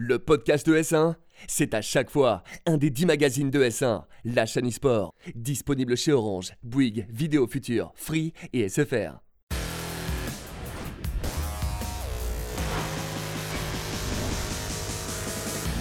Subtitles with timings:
[0.00, 1.16] Le podcast de S1,
[1.48, 6.12] c'est à chaque fois un des 10 magazines de S1, la chaîne e-sport, disponible chez
[6.12, 9.18] Orange, Bouygues, Vidéo Future, Free et SFR.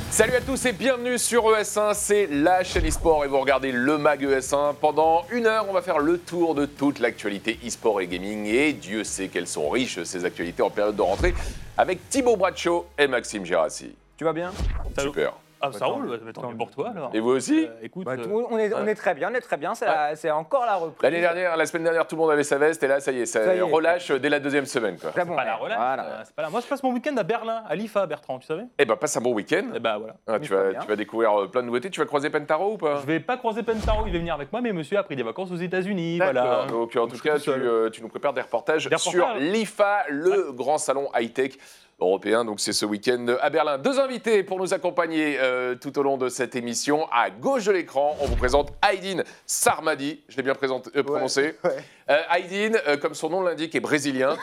[0.09, 3.99] Salut à tous et bienvenue sur ES1, c'est la chaîne e-sport et vous regardez le
[3.99, 4.73] mag ES1.
[4.81, 8.73] Pendant une heure, on va faire le tour de toute l'actualité e-sport et gaming et
[8.73, 11.36] Dieu sait qu'elles sont riches ces actualités en période de rentrée
[11.77, 13.93] avec Thibaut Bradshaw et Maxime Girassi.
[14.18, 14.52] Tu vas bien
[14.97, 15.33] Super.
[15.59, 17.10] Ah, ça roule, bah, tant mieux pour toi alors.
[17.15, 19.33] Et vous aussi Euh, écoute, Bah, euh, tout- on, est, on est très bien, on
[19.33, 21.01] est très bien, c'est la- c'est encore la reprise.
[21.01, 23.21] L'année dernière, la semaine dernière, tout le monde avait sa veste et là, ça y
[23.21, 23.61] est, ça, Ça y est.
[23.61, 25.00] relâche dès la deuxième semaine.
[25.00, 25.09] Quoi.
[25.09, 25.78] Très bon pas la relâche.
[25.79, 26.04] Voilà.
[26.06, 28.45] euh, c'est pas la- Moi, je passe mon week-end à Berlin, à l'IFA, Bertrand, tu
[28.45, 28.65] savais?
[28.78, 29.65] Eh ben, passe un bon week-end.
[29.73, 30.14] Et bah voilà.
[30.28, 30.79] Ah, tu, Mais vas, bien.
[30.79, 31.89] tu vas découvrir euh, plein de nouveautés.
[31.89, 32.97] Tu vas croiser Pentaro ou pas?
[33.02, 35.23] Je vais pas croiser Pentaro, il va venir avec moi, mais monsieur a pris des
[35.23, 36.17] vacances aux États-Unis.
[36.17, 36.34] Voilà.
[36.44, 36.66] D'accord.
[36.67, 37.64] Donc, en Donc, tout je suis cas, tout tu, seul.
[37.66, 39.42] euh, tu nous prépares des reportages, Des sur reportages.
[39.42, 41.53] l'IFA, le grand salon high-tech
[42.00, 42.45] européen.
[42.45, 43.78] Donc, c'est ce week-end à Berlin.
[43.78, 47.08] Deux invités pour nous accompagner euh, tout au long de cette émission.
[47.11, 50.22] À gauche de l'écran, on vous présente Aydin Sarmadi.
[50.30, 51.56] Je l'ai bien présenté- euh, prononcé.
[51.64, 51.78] ouais.
[52.09, 54.38] Euh, Aydin, comme son nom l'indique, est brésilien.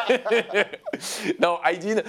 [1.40, 2.02] non, Aydin,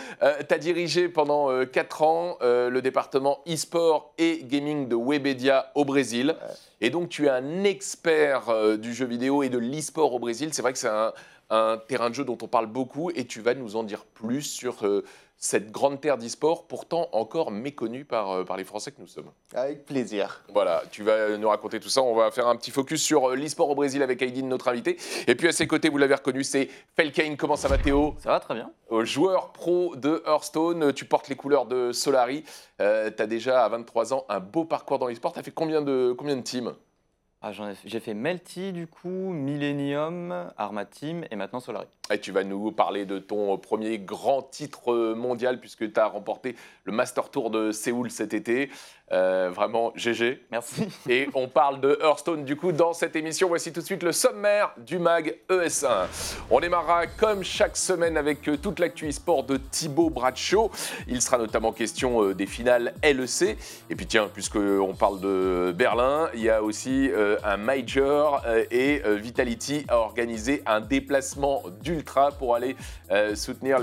[0.48, 6.36] tu as dirigé pendant 4 ans le département e-sport et gaming de Webedia au Brésil.
[6.80, 10.50] Et donc, tu es un expert du jeu vidéo et de l'e-sport au Brésil.
[10.52, 11.14] C'est vrai que c'est un,
[11.52, 14.42] un terrain de jeu dont on parle beaucoup et tu vas nous en dire plus
[14.42, 15.04] sur euh,
[15.42, 19.32] cette grande terre d'e-sport, pourtant encore méconnue par, euh, par les Français que nous sommes.
[19.56, 20.44] Avec plaisir.
[20.54, 22.04] Voilà, tu vas nous raconter tout ça.
[22.04, 24.98] On va faire un petit focus sur euh, l'e-sport au Brésil avec Aydin, notre invité.
[25.28, 27.38] Et puis à ses côtés, vous l'avez reconnu, c'est Felkane.
[27.38, 28.16] Comment ça va Théo?
[28.20, 28.72] Ça va très bien.
[28.92, 32.44] Euh, Joueur pro de Hearthstone, tu portes les couleurs de Solari.
[32.78, 35.34] tu as déjà à 23 ans un beau parcours dans l'e-sport.
[35.34, 36.76] Tu as fait combien de, combien de teams?
[37.44, 37.52] Ah,
[37.86, 41.88] j'ai fait Melty du coup, Millennium, Arma et maintenant Solari.
[42.14, 46.00] Et tu vas nous parler de ton euh, premier grand titre euh, mondial puisque tu
[46.00, 48.70] as remporté le Master Tour de Séoul cet été.
[49.14, 50.42] Euh, vraiment GG.
[50.52, 50.88] Merci.
[51.10, 53.50] Et on parle de Hearthstone du coup dans cette émission.
[53.50, 56.08] Voici tout de suite le sommaire du mag ES1.
[56.50, 60.72] On démarrera comme chaque semaine avec toute l'actu e-sport de Thibaut Bradshaw.
[61.10, 63.58] Il sera notamment question des finales LEC.
[63.90, 67.12] Et puis tiens, puisqu'on parle de Berlin, il y a aussi
[67.44, 71.64] un Major et Vitality a organisé un déplacement
[72.38, 72.76] pour aller
[73.12, 73.80] euh, soutenir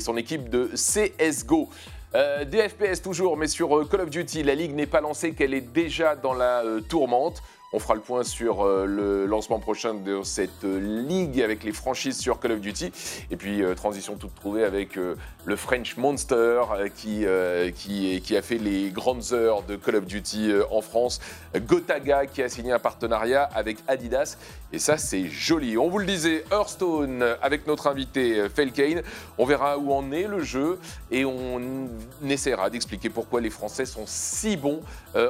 [0.00, 1.68] son équipe de CSGO.
[2.14, 5.32] Euh, des FPS toujours, mais sur euh, Call of Duty, la ligue n'est pas lancée,
[5.32, 7.42] qu'elle est déjà dans la tourmente.
[7.74, 11.72] On fera le point sur euh, le lancement prochain de cette euh, ligue avec les
[11.72, 12.92] franchises sur Call of Duty.
[13.32, 16.62] Et puis, euh, transition toute trouvée avec le French Monster
[16.94, 17.26] qui,
[17.74, 21.20] qui, a fait les grandes heures de Call of Duty en France.
[21.56, 24.36] Gotaga qui a signé un partenariat avec Adidas.
[24.72, 25.76] Et ça, c'est joli.
[25.76, 29.02] On vous le disait, Hearthstone avec notre invité Felkane.
[29.36, 30.78] On verra où en est le jeu
[31.10, 31.88] et on
[32.24, 34.80] essaiera d'expliquer pourquoi les Français sont si bons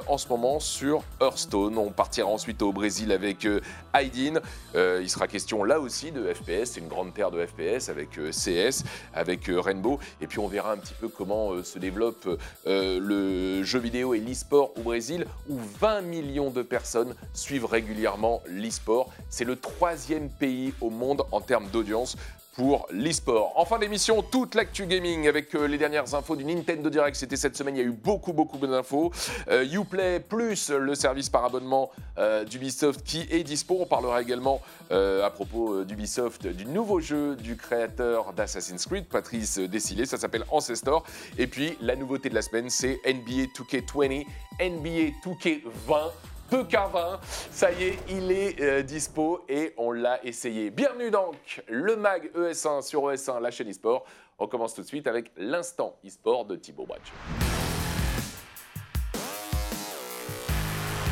[0.06, 1.78] en ce moment sur Hearthstone.
[1.78, 3.60] On partira ensuite au Brésil avec euh,
[3.94, 4.40] Aydin.
[4.74, 6.72] Euh, il sera question là aussi de FPS.
[6.72, 8.84] C'est une grande terre de FPS avec euh, CS,
[9.14, 9.98] avec Rainbow.
[10.20, 12.28] Et puis on verra un petit peu comment se développe
[12.66, 19.10] le jeu vidéo et l'e-sport au Brésil, où 20 millions de personnes suivent régulièrement l'e-sport.
[19.30, 22.16] C'est le troisième pays au monde en termes d'audience
[22.56, 23.52] pour l'e-sport.
[23.56, 27.16] En fin d'émission, toute l'actu gaming avec euh, les dernières infos du Nintendo Direct.
[27.16, 29.12] C'était cette semaine, il y a eu beaucoup, beaucoup d'infos.
[29.48, 33.78] Euh, Uplay plus le service par abonnement euh, d'Ubisoft qui est dispo.
[33.80, 34.60] On parlera également
[34.90, 40.06] euh, à propos d'Ubisoft du nouveau jeu du créateur d'Assassin's Creed, Patrice Desilets.
[40.06, 41.04] Ça s'appelle Ancestor.
[41.38, 44.26] Et puis, la nouveauté de la semaine, c'est NBA 2K20,
[44.60, 46.10] NBA 2K20.
[46.50, 47.18] 2K20,
[47.50, 50.70] ça y est, il est euh, dispo et on l'a essayé.
[50.70, 54.04] Bienvenue donc, le mag ES1 sur ES1, la chaîne e-sport.
[54.38, 57.43] On commence tout de suite avec l'instant e-sport de Thibaut Bradshaw.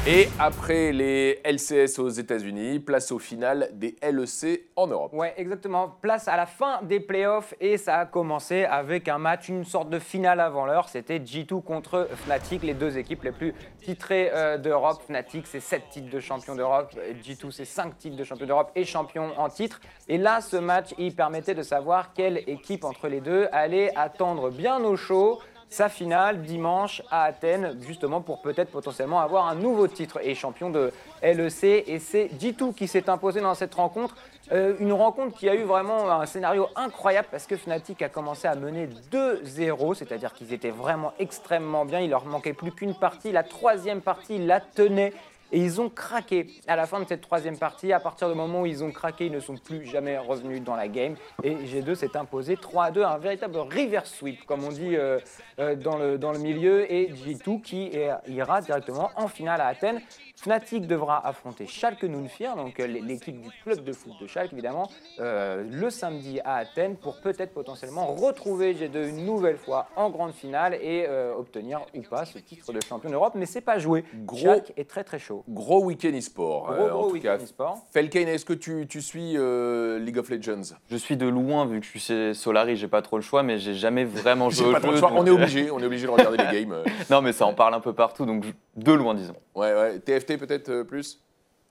[0.05, 5.13] Et après les LCS aux États-Unis, place au final des LEC en Europe.
[5.13, 5.97] Ouais, exactement.
[6.03, 9.91] Place à la fin des playoffs et ça a commencé avec un match, une sorte
[9.91, 10.89] de finale avant l'heure.
[10.89, 15.05] C'était G2 contre Fnatic, les deux équipes les plus titrées euh, d'Europe.
[15.07, 16.93] Fnatic, c'est 7 titres de champion d'Europe.
[17.09, 19.81] et G2, c'est 5 titres de champion d'Europe et champion en titre.
[20.09, 24.51] Et là, ce match, il permettait de savoir quelle équipe entre les deux allait attendre
[24.51, 25.39] bien au chaud
[25.73, 30.69] sa finale dimanche à Athènes, justement pour peut-être potentiellement avoir un nouveau titre et champion
[30.69, 30.93] de
[31.23, 31.65] LEC.
[31.87, 34.15] Et c'est G2 qui s'est imposé dans cette rencontre.
[34.51, 38.47] Euh, une rencontre qui a eu vraiment un scénario incroyable parce que Fnatic a commencé
[38.47, 42.01] à mener 2-0, c'est-à-dire qu'ils étaient vraiment extrêmement bien.
[42.01, 43.33] Il leur manquait plus qu'une partie.
[43.33, 45.15] La troisième partie, la tenaient.
[45.53, 47.93] Et ils ont craqué à la fin de cette troisième partie.
[47.93, 50.75] À partir du moment où ils ont craqué, ils ne sont plus jamais revenus dans
[50.75, 51.15] la game.
[51.43, 55.19] Et G2 s'est imposé 3 à 2, un véritable reverse sweep, comme on dit euh,
[55.59, 56.91] euh, dans, le, dans le milieu.
[56.91, 57.93] Et G2 qui
[58.29, 60.01] ira directement en finale à Athènes.
[60.37, 64.89] Fnatic devra affronter Schalke Nunfir, donc euh, l'équipe du club de foot de Schalke évidemment,
[65.21, 70.33] euh, le samedi à Athènes pour peut-être potentiellement retrouver G2 une nouvelle fois en grande
[70.33, 73.35] finale et euh, obtenir ou pas ce titre de champion d'Europe.
[73.37, 74.05] Mais c'est pas joué.
[74.25, 75.45] Gros- Schalke est très très chaud.
[75.49, 76.73] Gros week-end e-sport.
[76.73, 77.79] Gros, en gros week-end e-sport.
[77.93, 80.75] Felkane, est-ce que tu, tu suis euh, League of Legends?
[80.91, 83.43] Je suis de loin, vu que je suis chez Solari, j'ai pas trop le choix,
[83.45, 84.95] mais j'ai jamais vraiment joué au pas trop jeu.
[84.95, 86.83] le choix, donc, On est obligé, on est obligé de regarder les games.
[87.11, 88.45] Non, mais ça en parle un peu partout, donc
[88.77, 89.35] de loin, disons.
[89.55, 89.99] Ouais, ouais.
[89.99, 91.21] TFT peut-être euh, plus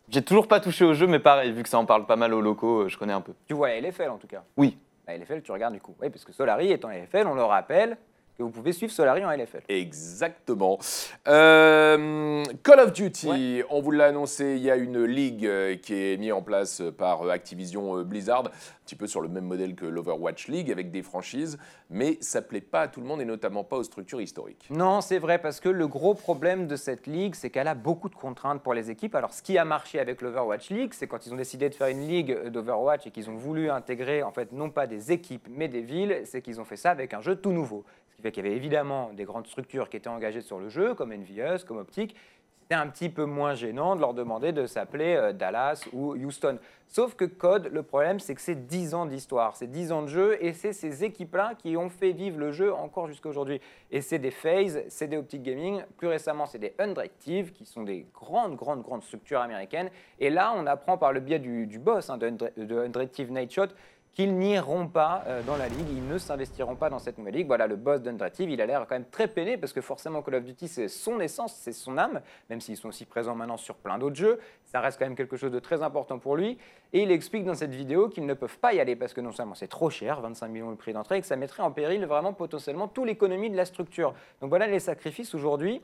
[0.09, 2.33] J'ai toujours pas touché au jeu, mais pareil, vu que ça en parle pas mal
[2.33, 3.33] aux locaux, euh, je connais un peu.
[3.47, 4.43] Tu vois la LFL en tout cas.
[4.57, 4.77] Oui.
[5.07, 5.95] La LFL, tu regardes du coup.
[6.01, 7.97] Oui, parce que Solari est en LFL, on le rappelle
[8.41, 9.61] que vous pouvez suivre Solari en LFL.
[9.69, 10.79] Exactement.
[11.27, 15.93] Euh, Call of Duty, on vous l'a annoncé, il y a une ligue euh, qui
[15.93, 19.75] est mise en place par euh, Activision Blizzard, un petit peu sur le même modèle
[19.75, 21.57] que l'Overwatch League avec des franchises,
[21.89, 24.67] mais ça plaît pas à tout le monde et notamment pas aux structures historiques.
[24.69, 28.09] Non, c'est vrai, parce que le gros problème de cette ligue, c'est qu'elle a beaucoup
[28.09, 29.15] de contraintes pour les équipes.
[29.15, 31.87] Alors, ce qui a marché avec l'Overwatch League, c'est quand ils ont décidé de faire
[31.87, 35.67] une ligue d'Overwatch et qu'ils ont voulu intégrer, en fait, non pas des équipes, mais
[35.67, 37.83] des villes, c'est qu'ils ont fait ça avec un jeu tout nouveau.
[38.21, 41.11] Qui qu'il y avait évidemment des grandes structures qui étaient engagées sur le jeu, comme
[41.11, 42.15] Envious, comme Optic.
[42.61, 46.57] C'était un petit peu moins gênant de leur demander de s'appeler euh, Dallas ou Houston.
[46.87, 50.07] Sauf que Code, le problème, c'est que c'est 10 ans d'histoire, c'est 10 ans de
[50.07, 53.59] jeu, et c'est ces équipes-là qui ont fait vivre le jeu encore jusqu'à aujourd'hui.
[53.91, 57.83] Et c'est des FaZe, c'est des Optic Gaming, plus récemment, c'est des Undirective, qui sont
[57.83, 59.89] des grandes, grandes, grandes structures américaines.
[60.19, 63.67] Et là, on apprend par le biais du, boss hein, de Undirective Nightshot
[64.13, 67.47] qu'ils n'iront pas euh, dans la ligue, ils ne s'investiront pas dans cette nouvelle ligue.
[67.47, 70.35] Voilà, le boss d'Undirective, il a l'air quand même très peiné parce que forcément Call
[70.35, 73.75] of Duty, c'est son essence, c'est son âme, même s'ils sont aussi présents maintenant sur
[73.75, 76.57] plein d'autres jeux, ça reste quand même quelque chose de très important pour lui.
[76.93, 79.31] Et il explique dans cette vidéo qu'ils ne peuvent pas y aller parce que non
[79.31, 82.05] seulement c'est trop cher, 25 millions le prix d'entrée, et que ça mettrait en péril
[82.05, 84.13] vraiment potentiellement toute l'économie de la structure.
[84.41, 85.81] Donc voilà les sacrifices aujourd'hui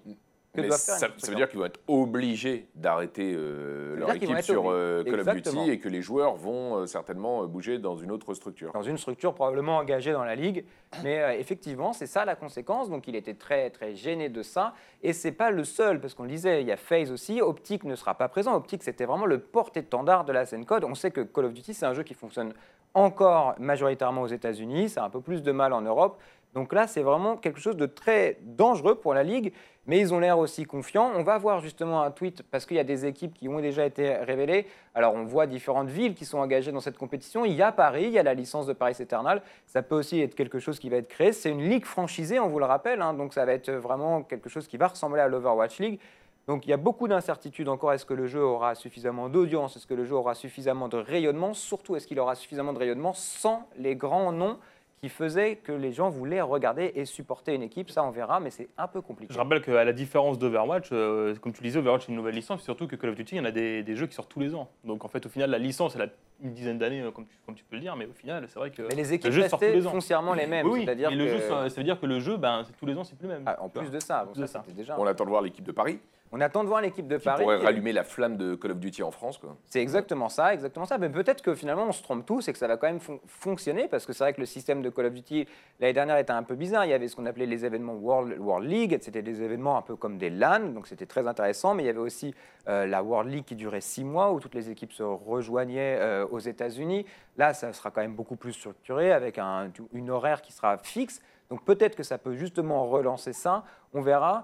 [0.54, 0.98] que Mais doivent faire.
[0.98, 5.36] ça, veut dire qu'ils vont être obligés d'arrêter euh, leur équipe sur euh, Call of.
[5.36, 8.72] Duty et que les joueurs vont euh, certainement bouger dans une autre structure.
[8.72, 10.66] dans une structure probablement engagée dans la ligue.
[11.04, 12.90] Mais effectivement, c'est ça la conséquence.
[12.90, 14.74] Donc il était très très gêné de ça.
[15.04, 17.42] Et c'est pas le seul, parce qu'on le disait, il y a FaZe aussi.
[17.42, 18.56] Optic ne sera pas présent.
[18.56, 20.84] Optic, c'était vraiment le porte-étendard de la scène code.
[20.84, 22.54] On sait que Call of Duty, c'est un jeu qui fonctionne
[22.94, 24.90] encore majoritairement aux États-Unis.
[24.90, 26.20] Ça a un peu plus de mal en Europe.
[26.58, 29.54] Donc là, c'est vraiment quelque chose de très dangereux pour la Ligue,
[29.86, 31.12] mais ils ont l'air aussi confiants.
[31.14, 33.86] On va voir justement un tweet, parce qu'il y a des équipes qui ont déjà
[33.86, 34.66] été révélées.
[34.96, 37.46] Alors on voit différentes villes qui sont engagées dans cette compétition.
[37.46, 39.44] Il y a Paris, il y a la licence de Paris Eternal.
[39.68, 41.32] Ça peut aussi être quelque chose qui va être créé.
[41.32, 44.50] C'est une ligue franchisée, on vous le rappelle, hein, donc ça va être vraiment quelque
[44.50, 46.00] chose qui va ressembler à l'Overwatch League.
[46.48, 47.94] Donc il y a beaucoup d'incertitudes encore.
[47.94, 49.78] Est-ce que le jeu aura suffisamment d'audience?
[49.78, 51.54] Est-ce que le jeu aura suffisamment de rayonnement?
[51.54, 54.58] Surtout, est-ce qu'il aura suffisamment de rayonnement sans les grands noms
[55.00, 58.50] qui faisaient que les gens voulaient regarder et supporter une équipe Ça, on verra, mais
[58.50, 59.32] c'est un peu compliqué.
[59.32, 62.34] Je rappelle qu'à la différence d'Overwatch, euh, comme tu le disais, Overwatch est une nouvelle
[62.34, 64.16] licence, et surtout que Call of Duty, il y en a des, des jeux qui
[64.16, 64.70] sortent tous les ans.
[64.84, 66.08] Donc en fait, au final, la licence, elle a
[66.44, 68.58] une dizaine d'années, euh, comme tu, comme tu peux le dire, mais au final, c'est
[68.58, 68.82] vrai que.
[68.84, 69.92] Mais les équipes le jeu sort tous restaient les ans.
[69.92, 70.66] foncièrement les mêmes.
[70.66, 72.86] Oui, oui, c'est-à-dire mais le que- jeu, ça, veut dire que le jeu, ben, tous
[72.88, 73.44] les ans, c'est plus le même.
[73.46, 74.34] Ah, en plus de ça, bon,
[74.76, 74.96] déjà.
[75.00, 76.00] On attend de voir l'équipe de Paris
[76.32, 77.44] On attend de voir l'équipe de qui Paris.
[77.44, 79.38] pourrait rallumer la flamme de Call of Duty en France.
[79.38, 79.56] Quoi.
[79.66, 80.98] C'est exactement ça, exactement ça.
[80.98, 83.20] Mais peut-être que finalement on se trompe tous et que ça va quand même fon-
[83.28, 85.48] fonctionner parce que c'est vrai que le système de Call of Duty
[85.80, 86.86] l'année dernière était un peu bizarre.
[86.86, 89.82] Il y avait ce qu'on appelait les événements World, World League, c'était des événements un
[89.82, 91.74] peu comme des LAN, donc c'était très intéressant.
[91.74, 92.36] Mais il y avait aussi
[92.68, 96.26] euh, la World League qui durait six mois où toutes les équipes se rejoignaient euh,
[96.30, 97.06] aux États-Unis.
[97.38, 101.22] Là, ça sera quand même beaucoup plus structuré avec un, une horaire qui sera fixe.
[101.50, 103.64] Donc peut-être que ça peut justement relancer ça.
[103.94, 104.44] On verra.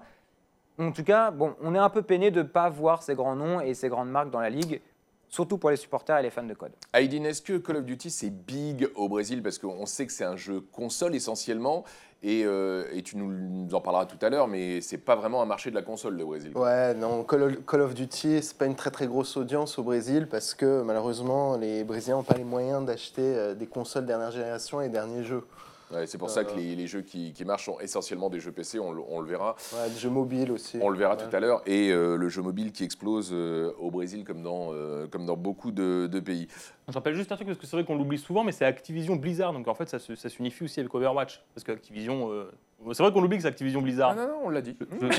[0.78, 3.36] En tout cas, bon, on est un peu peiné de ne pas voir ces grands
[3.36, 4.80] noms et ces grandes marques dans la ligue,
[5.28, 6.72] surtout pour les supporters et les fans de code.
[6.92, 9.42] Aydin, est-ce que Call of Duty c'est big au Brésil?
[9.42, 11.84] Parce qu'on sait que c'est un jeu console essentiellement,
[12.24, 15.42] et, euh, et tu nous, nous en parleras tout à l'heure, mais c'est pas vraiment
[15.42, 16.52] un marché de la console, le Brésil.
[16.56, 19.82] Ouais, non, Call of, Call of Duty, c'est pas une très très grosse audience au
[19.82, 24.30] Brésil parce que malheureusement les Brésiliens n'ont pas les moyens d'acheter euh, des consoles dernière
[24.30, 25.44] génération et derniers jeux.
[25.92, 26.56] Ouais, c'est pour ça que Euh.
[26.56, 29.28] les, les jeux qui, qui marchent sont essentiellement des jeux PC, on, le- on le
[29.28, 29.54] verra.
[29.72, 30.78] Ouais, des jeux mobiles aussi.
[30.80, 31.22] On le verra Ouais.
[31.28, 31.62] tout à l'heure.
[31.66, 35.36] Et euh, le jeu mobile qui explose euh, au Brésil comme dans, euh, comme dans
[35.36, 36.48] beaucoup de, de pays.
[36.88, 39.16] Je rappelle juste un truc parce que c'est vrai qu'on l'oublie souvent, mais c'est Activision
[39.16, 41.42] Blizzard, donc en fait ça, se- ça s'unifie aussi avec Overwatch.
[41.54, 42.30] Parce qu'Activision.
[42.32, 42.50] euh,
[42.92, 44.10] C'est vrai qu'on l'oublie que c'est Activision Blizzard.
[44.12, 44.76] Ah non, non, on l'a dit.
[44.80, 45.10] Je- non,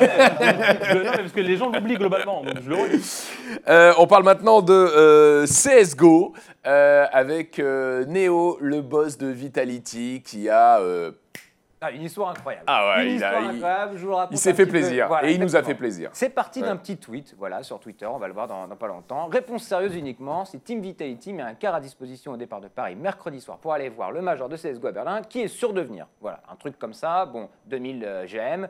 [0.00, 3.22] mais, non, mais parce que les gens l'oublient globalement, donc je le redis.
[3.68, 6.34] Euh, on parle maintenant de euh, CSGO
[6.66, 11.12] euh, avec euh, Neo, le boss de Vitality, qui a euh,
[11.86, 12.64] Ah, une histoire incroyable.
[12.66, 14.66] Ah ouais, une il a- histoire il- incroyable, je vous le raconte Il s'est fait
[14.66, 15.08] plaisir.
[15.08, 16.10] Voilà, et il nous a fait plaisir.
[16.12, 16.66] C'est parti Ouais.
[16.68, 19.26] d'un petit tweet, voilà, sur Twitter, on va le voir dans, dans pas longtemps.
[19.26, 22.96] Réponse sérieuse uniquement, si Team Vitality met un quart à disposition au départ de Paris
[22.96, 25.80] mercredi soir pour aller voir le major de CSGO à Berlin, qui est sûr de
[25.80, 26.06] venir.
[26.20, 28.68] Voilà, un truc comme ça, bon, 2000 euh, GM.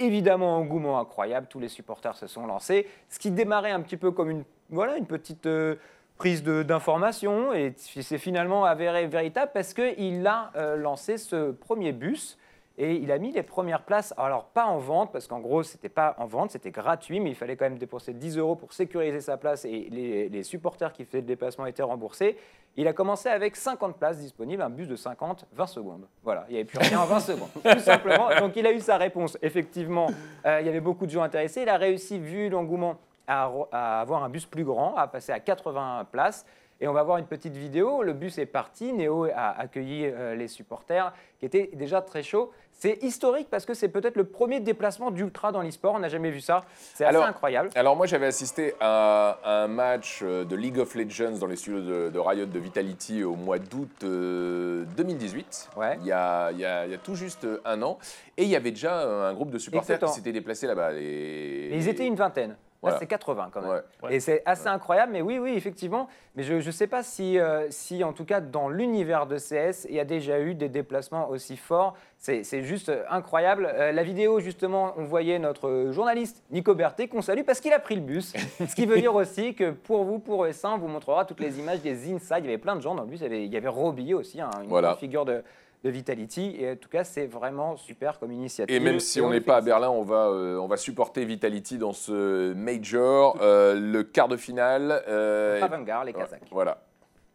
[0.00, 2.88] Évidemment, engouement incroyable, tous les supporters se sont lancés.
[3.08, 5.76] Ce qui démarrait un petit peu comme une, voilà, une petite euh,
[6.16, 12.38] prise d'information et c'est finalement avéré véritable parce qu'il a euh, lancé ce premier bus
[12.76, 15.88] et il a mis les premières places, alors pas en vente, parce qu'en gros, c'était
[15.88, 19.20] pas en vente, c'était gratuit, mais il fallait quand même dépenser 10 euros pour sécuriser
[19.20, 22.36] sa place et les, les supporters qui faisaient le déplacement étaient remboursés.
[22.76, 26.08] Il a commencé avec 50 places disponibles, un bus de 50, 20 secondes.
[26.24, 28.28] Voilà, il n'y avait plus rien en 20 secondes, tout simplement.
[28.40, 29.38] Donc il a eu sa réponse.
[29.40, 30.08] Effectivement,
[30.44, 31.62] euh, il y avait beaucoup de gens intéressés.
[31.62, 36.08] Il a réussi, vu l'engouement, à avoir un bus plus grand, à passer à 80
[36.10, 36.44] places.
[36.84, 38.02] Et on va voir une petite vidéo.
[38.02, 38.92] Le bus est parti.
[38.92, 42.50] Néo a accueilli euh, les supporters qui étaient déjà très chauds.
[42.72, 45.94] C'est historique parce que c'est peut-être le premier déplacement d'Ultra dans l'e-sport.
[45.94, 46.66] On n'a jamais vu ça.
[46.92, 47.70] C'est assez Alors, incroyable.
[47.74, 51.56] Alors moi j'avais assisté à, à un match euh, de League of Legends dans les
[51.56, 55.96] studios de, de Riot de Vitality au mois d'août euh, 2018, Ouais.
[56.02, 57.96] il, y a, il y a- il y a tout juste un an,
[58.36, 60.90] et il y avait déjà euh, un groupe de supporters qui s'étaient déplacés là-bas.
[60.98, 62.56] Et ils étaient une vingtaine.
[62.84, 62.96] Voilà.
[62.96, 63.70] Là, c'est 80 quand même.
[63.70, 63.80] Ouais.
[64.02, 64.14] Ouais.
[64.14, 66.08] Et c'est assez incroyable, mais oui, oui, effectivement.
[66.36, 69.86] Mais je ne sais pas si, euh, si, en tout cas, dans l'univers de CS,
[69.88, 71.96] il y a déjà eu des déplacements aussi forts.
[72.18, 73.70] C'est juste euh, incroyable.
[73.72, 77.78] Euh, la vidéo, justement, on voyait notre journaliste Nico Berté, qu'on salue parce qu'il a
[77.78, 78.32] pris le bus.
[78.68, 81.58] Ce qui veut dire aussi que pour vous, pour ES1, on vous montrera toutes les
[81.58, 82.38] images des inside.
[82.40, 83.20] Il y avait plein de gens dans le bus.
[83.20, 84.88] Il y avait, il y avait Roby aussi, hein, une Voilà.
[84.88, 85.42] grande figure de,
[85.84, 86.56] de Vitality.
[86.58, 88.74] Et en tout cas, c'est vraiment super comme initiative.
[88.74, 89.60] Et même si on n'est pas à.
[89.60, 94.36] Berlin, on va, euh, on va supporter Vitality dans ce Major, euh, le quart de
[94.36, 95.02] finale.
[95.08, 95.60] euh,
[96.04, 96.42] les Kazakhs.
[96.50, 96.78] Voilà.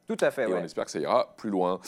[0.08, 0.60] Tout à fait, Et ouais.
[0.60, 1.80] on espère que ça ira plus loin.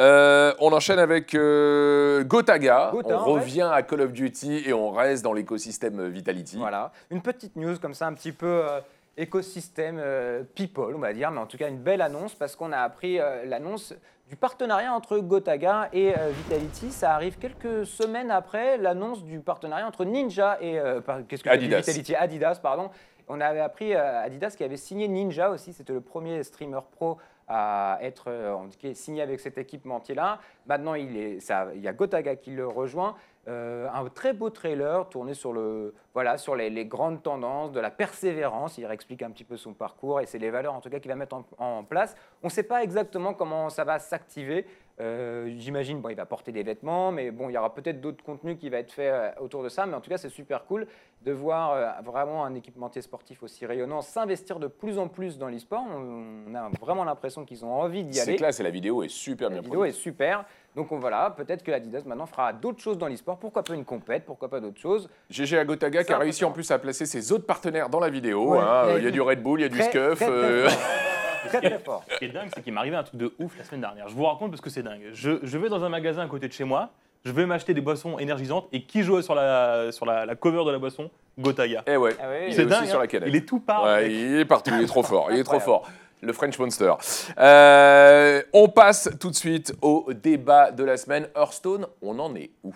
[0.00, 2.92] Euh, on enchaîne avec euh, Gotaga.
[2.94, 3.14] On ouais.
[3.14, 6.56] revient à Call of Duty et on reste dans l'écosystème Vitality.
[6.56, 8.80] Voilà, une petite news comme ça, un petit peu euh,
[9.16, 12.72] écosystème euh, people, on va dire, mais en tout cas une belle annonce parce qu'on
[12.72, 13.94] a appris euh, l'annonce
[14.28, 16.90] du partenariat entre Gotaga et euh, Vitality.
[16.90, 20.80] Ça arrive quelques semaines après l'annonce du partenariat entre Ninja et
[21.28, 21.78] qu'est-ce que Adidas.
[21.78, 22.90] Vitality, Adidas, pardon.
[23.28, 25.72] On avait appris Adidas qui avait signé Ninja aussi.
[25.72, 27.18] C'était le premier streamer pro
[27.48, 30.40] à être en tout cas, signé avec cet équipementier-là.
[30.66, 33.14] Maintenant, il, est, ça, il y a Gotaga qui le rejoint.
[33.46, 37.90] Euh, un très beau trailer tourné sur, le, voilà, sur les, grandes tendances, de la
[37.90, 38.78] persévérance.
[38.78, 41.10] Il explique un petit peu son parcours et c'est les valeurs en tout cas qu'il
[41.10, 42.16] va mettre en, en place.
[42.42, 44.66] On ne sait pas exactement comment ça va s'activer.
[45.00, 48.22] Euh, J'imagine, bon, il va porter des vêtements, mais bon, il y aura peut-être d'autres
[48.22, 49.86] contenus qui va être fait euh, autour de ça.
[49.86, 50.86] Mais en tout cas, c'est super cool
[51.22, 55.48] de voir euh, vraiment un équipementier sportif aussi rayonnant s'investir de plus en plus dans
[55.48, 55.82] l'e-sport.
[55.82, 58.36] On, on a vraiment l'impression qu'ils ont envie d'y C'est aller.
[58.36, 60.44] classe et la vidéo est super La bien vidéo est super.
[60.76, 63.38] Donc on, voilà, peut-être que Adidas maintenant fera d'autres choses dans l'e-sport.
[63.38, 65.08] Pourquoi pas une compète, pourquoi pas d'autres choses.
[65.30, 68.00] GG à Gotaga qui C'est a réussi en plus à placer ses autres partenaires dans
[68.00, 68.52] la vidéo.
[68.52, 68.94] Ouais, hein.
[68.98, 70.16] Il y a du Red Bull, il y a du Scuff.
[70.18, 70.80] très, très euh, fort.
[71.48, 72.04] Très, très fort.
[72.10, 74.08] Ce qui est dingue, c'est qu'il m'est arrivé un truc de ouf la semaine dernière.
[74.08, 75.02] Je vous raconte parce que c'est dingue.
[75.12, 76.90] Je, je vais dans un magasin à côté de chez moi,
[77.24, 80.64] je vais m'acheter des boissons énergisantes et qui joue sur la, sur la, la cover
[80.64, 81.10] de la boisson?
[81.38, 81.82] Gotaga.
[81.86, 82.14] Eh ouais.
[82.20, 82.86] Ah C'est aussi dingue.
[82.86, 83.02] sur hein.
[83.02, 83.28] la canette.
[83.28, 83.84] Il est tout part.
[83.84, 85.88] Ouais, il est partout, il est trop fort, il est trop fort.
[86.20, 86.92] Le French Monster.
[87.38, 91.28] Euh, on passe tout de suite au débat de la semaine.
[91.36, 92.74] Hearthstone, on en est où?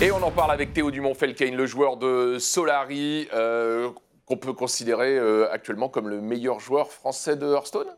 [0.00, 3.88] Et on en parle avec Théo Dumont-Felkane, le joueur de Solari, euh,
[4.26, 7.88] qu'on peut considérer euh, actuellement comme le meilleur joueur français de Hearthstone?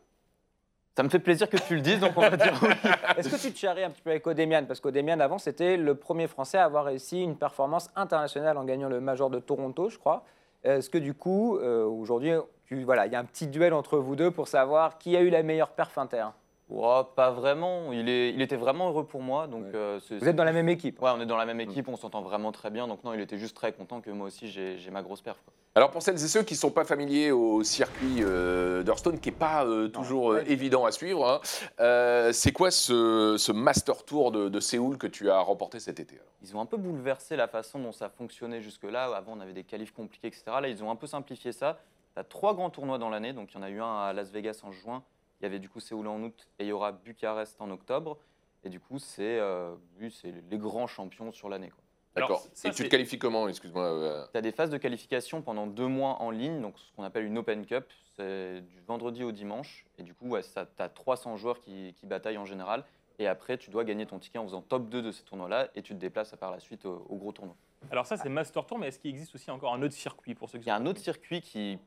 [0.95, 2.69] Ça me fait plaisir que tu le dises, donc on va dire oui.
[3.17, 4.65] Est-ce que tu te charries un petit peu avec Odemian?
[4.65, 8.89] Parce qu'Odemian, avant, c'était le premier Français à avoir réussi une performance internationale en gagnant
[8.89, 10.23] le Major de Toronto, je crois.
[10.63, 12.33] Est-ce que du coup, euh, aujourd'hui,
[12.65, 15.21] tu- voilà, il y a un petit duel entre vous deux pour savoir qui a
[15.21, 16.25] eu la meilleure perf inter?
[16.69, 17.91] Ouah, pas vraiment.
[17.91, 19.47] Il, est, il était vraiment heureux pour moi.
[19.47, 19.71] Donc, Ouais.
[19.75, 21.87] euh, c'est- Vous êtes dans la même équipe Ouais, on est dans la même équipe,
[21.87, 22.87] on s'entend vraiment très bien.
[22.87, 25.41] Donc non, il était juste très content que moi aussi j'ai j'ai ma grosse perf.
[25.43, 25.53] quoi.
[25.75, 29.29] Alors pour celles et ceux qui ne sont pas familiers au circuit euh, d'Hearthstone, qui
[29.29, 31.39] n'est pas euh, toujours euh, évident à suivre, hein,
[31.79, 35.99] euh, c'est quoi ce, ce Master Tour de, de Séoul que tu as remporté cet
[35.99, 36.25] été alors?
[36.43, 39.05] Ils ont un peu bouleversé la façon dont ça fonctionnait jusque-là.
[39.15, 40.43] Avant, on avait des qualifs compliqués, etc.
[40.61, 41.79] Là, ils ont un peu simplifié ça.
[42.13, 43.33] Tu as trois grands tournois dans l'année.
[43.33, 45.03] Donc, il y en a eu un à Las Vegas en juin.
[45.39, 46.47] Il y avait du coup Séoul en août.
[46.59, 48.17] Et il y aura Bucarest en octobre.
[48.63, 49.73] Et du coup, c'est euh,
[50.11, 51.71] c'est les grands champions sur l'année.
[52.15, 52.43] D'accord.
[52.65, 53.83] Et tu te qualifies comment Excuse-moi.
[53.83, 57.03] euh, Tu as des phases de qualification pendant deux mois en ligne, donc ce qu'on
[57.03, 57.85] appelle une Open Cup.
[58.17, 59.85] C'est du vendredi au dimanche.
[59.97, 62.83] Et du coup, ouais, tu as 300 joueurs qui, qui bataillent en général.
[63.19, 65.69] Et après, tu dois gagner ton ticket en faisant top 2 de ces tournois-là.
[65.75, 67.55] Et tu te déplaces par la suite au, au gros tournoi.
[67.91, 70.49] Alors ça, c'est Master Tour, mais est-ce qu'il existe aussi encore un autre circuit pour
[70.49, 71.79] ceux qui Il y a un autre circuit qui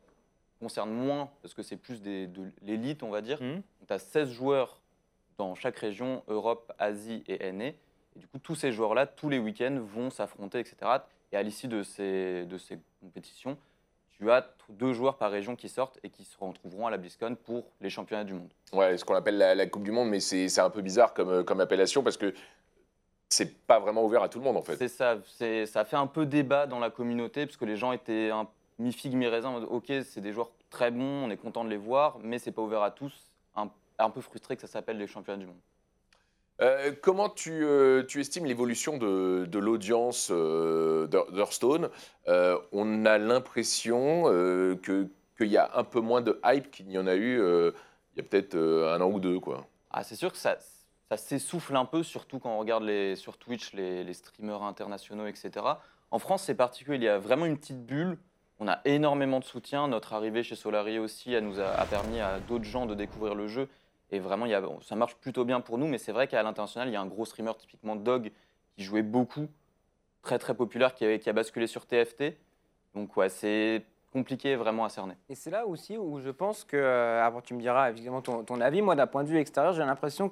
[0.63, 3.43] concerne moins, parce que c'est plus des, de l'élite, on va dire.
[3.43, 3.61] Hmm.
[3.87, 4.81] Tu as 16 joueurs
[5.39, 7.65] dans chaque région, Europe, Asie et NA.
[7.67, 7.75] Et
[8.17, 10.77] du coup, tous ces joueurs-là, tous les week-ends, vont s'affronter, etc.
[11.33, 13.57] Et à l'issue de ces, de ces compétitions,
[14.11, 17.35] tu as deux joueurs par région qui sortent et qui se retrouveront à la BlizzCon
[17.35, 18.53] pour les championnats du monde.
[18.73, 21.13] Ouais, ce qu'on appelle la, la Coupe du Monde, mais c'est c'est un peu bizarre
[21.13, 22.33] comme, euh, comme appellation parce que
[23.31, 24.77] c'est pas vraiment ouvert à tout le monde en fait.
[24.77, 27.77] C'est ça, c'est- ça a fait un peu débat dans la communauté parce que les
[27.77, 28.47] gens étaient un
[28.83, 29.49] mi-figue, mi-raisin.
[29.49, 32.39] en mode, Ok, c'est des joueurs très bons, on est content de les voir, mais
[32.39, 33.13] c'est pas ouvert à tous.
[33.57, 35.61] Un, un peu frustré que ça s'appelle les championnats du monde.
[36.61, 41.89] Euh, comment tu, euh, tu estimes l'évolution de, de l'audience euh, d'Hear- d'Hearthstone?
[42.29, 44.25] Euh, On a l'impression
[44.83, 45.09] que-
[45.39, 48.21] qu'il y a un peu moins de hype qu'il n'y en a eu il y
[48.21, 49.41] a peut-être un an ou deux.
[49.41, 49.67] Quoi.
[49.91, 50.57] Ah, c'est sûr que ça,
[51.09, 55.27] ça s'essouffle un peu, surtout quand on regarde les, sur Twitch les, les streamers internationaux,
[55.27, 55.51] etc.
[56.11, 56.99] En France, c'est particulier.
[56.99, 58.19] Il y a vraiment une petite bulle.
[58.63, 59.89] On a énormément de soutien.
[59.89, 63.49] Notre arrivée chez Solari aussi, elle nous a, permis à d'autres gens de découvrir le
[63.49, 63.69] jeu.
[64.13, 64.47] Et vraiment,
[64.83, 65.89] ça marche plutôt bien pour nous.
[65.89, 68.31] Mais c'est vrai qu'à l'international, il y a un gros streamer, typiquement Dog,
[68.77, 69.49] qui jouait beaucoup,
[70.23, 72.37] très très populaire, qui, a basculé sur TFT.
[72.95, 75.15] Donc ouais, c'est compliqué vraiment à cerner.
[75.29, 78.61] Et c'est là aussi où je pense que, euh, après tu me diras évidemment ton,
[78.61, 80.29] avis, moi d'un point de vue extérieur, j'ai l'impression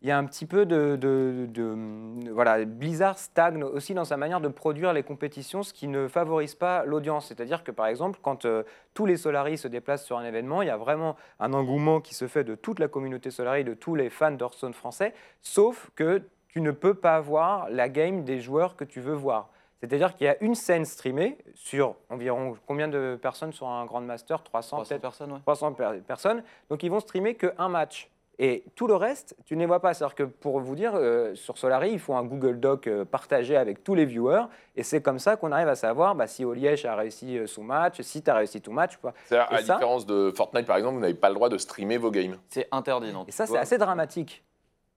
[0.00, 4.04] qu'il y a un petit peu de, de- de- de- Voilà, Blizzard stagne aussi dans
[4.06, 7.26] sa manière de produire les compétitions, ce qui ne favorise pas l'audience.
[7.28, 8.62] C'est-à-dire que par exemple, quand euh,
[8.94, 12.14] tous les Solaris se déplacent sur un événement, il y a vraiment un engouement qui
[12.14, 16.22] se fait de toute la communauté Solari, de tous les fans d'Hearthstone français, sauf que
[16.48, 19.50] tu ne peux pas voir la game des joueurs que tu veux voir.
[19.80, 24.42] C'est-à-dire qu'il y a une scène streamée sur environ combien de personnes sur un Grandmaster?
[24.42, 25.38] 300, 300 peut-être personnes, ouais.
[25.40, 26.42] 300 per- personnes.
[26.70, 28.10] Donc ils vont streamer qu'un match.
[28.42, 29.92] Et tout le reste, tu ne les vois pas.
[29.92, 33.54] C'est-à-dire que pour vous dire, euh, sur Solari, il faut un Google Doc euh, partagé
[33.54, 34.44] avec tous les viewers.
[34.76, 37.62] Et c'est comme ça qu'on arrive à savoir bah, si Oliège a réussi euh, son
[37.62, 38.96] match, si tu as réussi ton match.
[38.96, 39.12] quoi.
[39.26, 41.58] C'est-à-dire, à la ça différence de Fortnite par exemple, vous n'avez pas le droit de
[41.58, 42.38] streamer vos games.
[42.48, 43.12] C'est interdit.
[43.12, 44.42] non, Et ça, c'est assez dramatique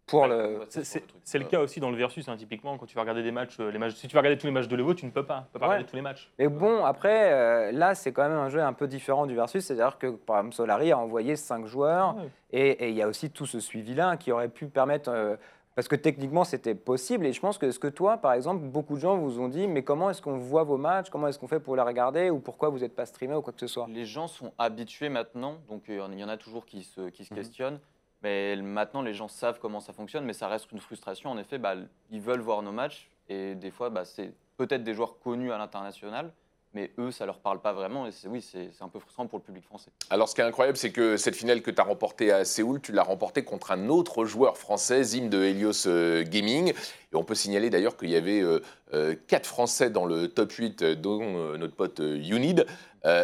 [0.05, 0.59] pour Ouais, le.
[0.69, 3.57] C'est- le cas aussi dans le versus, hein, typiquement, quand tu vas regarder des matchs,
[3.59, 3.93] euh, les matchs.
[3.95, 5.43] Si tu vas regarder tous les matchs de l'Evo, tu ne peux pas.
[5.47, 5.71] Tu peux pas Ouais.
[5.75, 6.31] regarder tous les matchs.
[6.39, 9.63] Mais bon, après, euh, là, c'est quand même un jeu un peu différent du Versus.
[9.65, 12.15] C'est-à-dire que, par exemple, Solari a envoyé 5 joueurs.
[12.17, 12.29] Ouais.
[12.51, 15.09] Et et il y a aussi tout ce suivi-là qui aurait pu permettre.
[15.09, 15.35] euh,
[15.75, 17.25] parce que techniquement, c'était possible.
[17.25, 19.67] Et je pense que ce que toi, par exemple, beaucoup de gens vous ont dit
[19.67, 21.09] mais comment est-ce qu'on voit vos matchs?
[21.09, 22.29] Comment est-ce qu'on fait pour les regarder?
[22.29, 23.87] Ou pourquoi vous n'êtes pas streamé ou quoi que ce soit?
[23.89, 27.33] Les gens sont habitués maintenant, donc il y en a toujours qui se, qui se
[27.33, 27.39] Mhm.
[27.39, 27.79] questionnent.
[28.23, 31.29] Mais maintenant, les gens savent comment ça fonctionne, mais ça reste une frustration.
[31.29, 31.75] En effet, bah,
[32.09, 35.57] ils veulent voir nos matchs, et des fois, bah, c'est peut-être des joueurs connus à
[35.57, 36.31] l'international,
[36.73, 38.07] mais eux, ça leur parle pas vraiment.
[38.07, 39.91] Et oui, c'est un peu frustrant pour le public français.
[40.09, 42.81] Alors, ce qui est incroyable, c'est que cette finale que tu as remportée à Séoul,
[42.81, 46.73] tu l'as remportée contre un autre joueur français, Zim de Helios euh, Gaming.
[47.13, 48.59] Et on peut signaler d'ailleurs qu'il y avait euh,
[48.93, 52.65] euh, quatre Français dans le top 8, euh, dont notre pote Unid.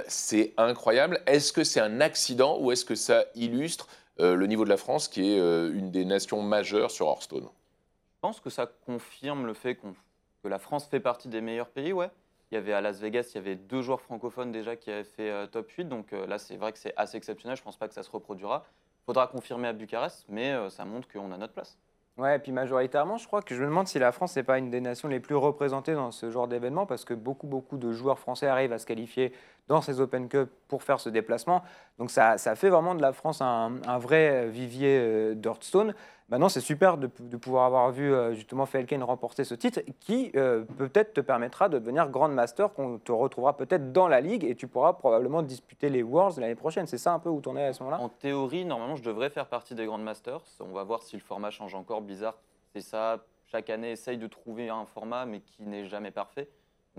[0.08, 1.22] C'est incroyable.
[1.26, 3.88] Est-ce que c'est un accident ou est-ce que ça illustre
[4.19, 8.19] le niveau de la France, qui est euh, une des nations majeures sur Hearthstone Je
[8.21, 12.10] pense que ça confirme le fait que la France fait partie des meilleurs pays, ouais.
[12.51, 15.03] Il y avait à Las Vegas, il y avait deux joueurs francophones déjà qui avaient
[15.03, 17.77] fait euh, top 8, donc euh, là c'est vrai que c'est assez exceptionnel, je pense
[17.77, 18.65] pas que ça se reproduira.
[19.05, 21.77] Faudra confirmer à Bucarest, mais euh, ça montre qu'on a notre place.
[22.17, 24.58] Ouais, et puis majoritairement, je crois que je me demande si la France n'est pas
[24.58, 27.91] une des nations les plus représentées dans ce genre d'événement, parce que beaucoup, beaucoup de
[27.91, 29.32] joueurs français arrivent à se qualifier
[29.69, 31.63] dans ces Open Cup pour faire ce déplacement.
[31.97, 35.93] Donc ça, ça fait vraiment de la France un, vrai vivier euh, d'Hearthstone.
[36.29, 40.63] Maintenant, c'est super de, pouvoir avoir vu euh, justement Felken remporter ce titre, qui euh,
[40.77, 44.55] peut-être te permettra de devenir Grand Master, qu'on te retrouvera peut-être dans la ligue, et
[44.55, 46.86] tu pourras probablement disputer les Worlds l'année prochaine.
[46.86, 48.01] C'est ça un peu où tu en es à ce moment-là?
[48.01, 50.41] En théorie, normalement, je devrais faire partie des Grand Masters.
[50.60, 52.01] On va voir si le format change encore.
[52.01, 52.38] Bizarre,
[52.73, 53.17] c'est ça.
[53.47, 56.47] Chaque année, essaye de trouver un format, mais qui n'est jamais parfait.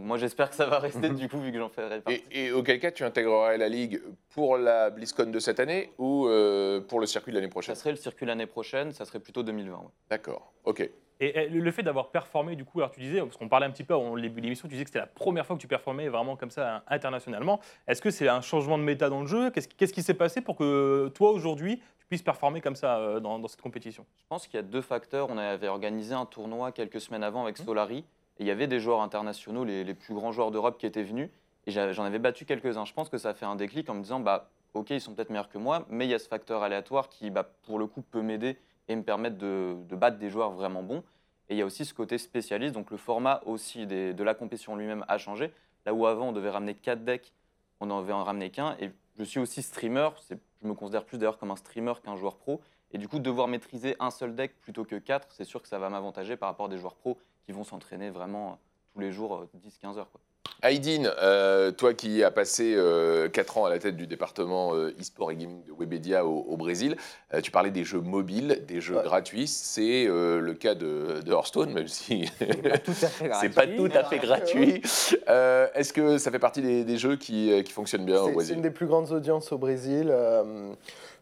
[0.00, 2.22] Moi, j'espère que ça va rester du coup, vu que j'en ferai partie.
[2.30, 6.26] et, et auquel cas, tu intégrerais la Ligue pour la BlizzCon de cette année ou
[6.26, 7.74] euh, pour le circuit de l'année prochaine?
[7.74, 9.76] Ça serait le circuit l'année prochaine, ça serait plutôt 2020.
[9.78, 9.84] ouais.
[10.08, 10.88] D'accord, ok.
[11.22, 13.70] Et euh, le fait d'avoir performé, du coup, alors tu disais, parce qu'on parlait un
[13.70, 15.68] petit peu au début de l'émission, tu disais que c'était la première fois que tu
[15.68, 17.60] performais vraiment comme ça hein, internationalement.
[17.86, 19.50] Est-ce que c'est un changement de méta dans le jeu?
[19.50, 23.38] Qu'est-ce qui- s'est passé pour que toi, aujourd'hui, tu puisses performer comme ça euh, dans,
[23.38, 24.06] dans cette compétition?
[24.16, 25.28] Je pense qu'il y a deux facteurs.
[25.28, 27.44] On avait organisé un tournoi quelques semaines avant Mmh.
[27.44, 28.04] avec Solari.
[28.40, 31.02] Et il y avait des joueurs internationaux, les, les plus grands joueurs d'Europe qui étaient
[31.02, 31.28] venus.
[31.66, 32.86] Et j'en avais battu quelques-uns.
[32.86, 35.14] Je pense que ça a fait un déclic en me disant, bah, ok, ils sont
[35.14, 37.86] peut-être meilleurs que moi, mais il y a ce facteur aléatoire qui, bah, pour le
[37.86, 38.56] coup, peut m'aider
[38.88, 41.04] et me permettre de, battre des joueurs vraiment bons.
[41.50, 42.74] Et il y a aussi ce côté spécialiste.
[42.74, 45.52] Donc le format aussi de la compétition lui-même a changé.
[45.84, 47.34] Là où avant, on devait ramener quatre decks,
[47.80, 48.74] on n'en avait en ramené qu'un.
[48.80, 50.08] Et je suis aussi streamer.
[50.30, 52.62] Je me considère plus d'ailleurs comme un streamer qu'un joueur pro.
[52.92, 55.78] Et du coup, devoir maîtriser un seul deck plutôt que quatre, c'est sûr que ça
[55.78, 57.18] va m'avantager par rapport à des joueurs pros
[57.50, 58.54] qui vont s'entraîner vraiment euh,
[58.94, 60.08] tous les jours, euh, 10-15 heures.
[60.12, 60.20] Quoi.
[60.62, 64.94] Aïdine, euh, toi qui as passé euh, 4 ans à la tête du département euh,
[65.00, 66.96] e-sport et gaming de Webedia au, au Brésil,
[67.34, 69.02] euh, tu parlais des jeux mobiles, des jeux Ouais.
[69.02, 69.48] gratuits.
[69.48, 74.80] C'est euh, le cas de, de Hearthstone, même si c'est pas tout à fait gratuit.
[75.28, 78.26] Euh, Est-ce que ça fait partie des, des jeux qui, euh, qui fonctionnent bien au
[78.26, 78.56] C'est- C'est Brésil?
[78.56, 80.12] une des plus grandes audiences au Brésil.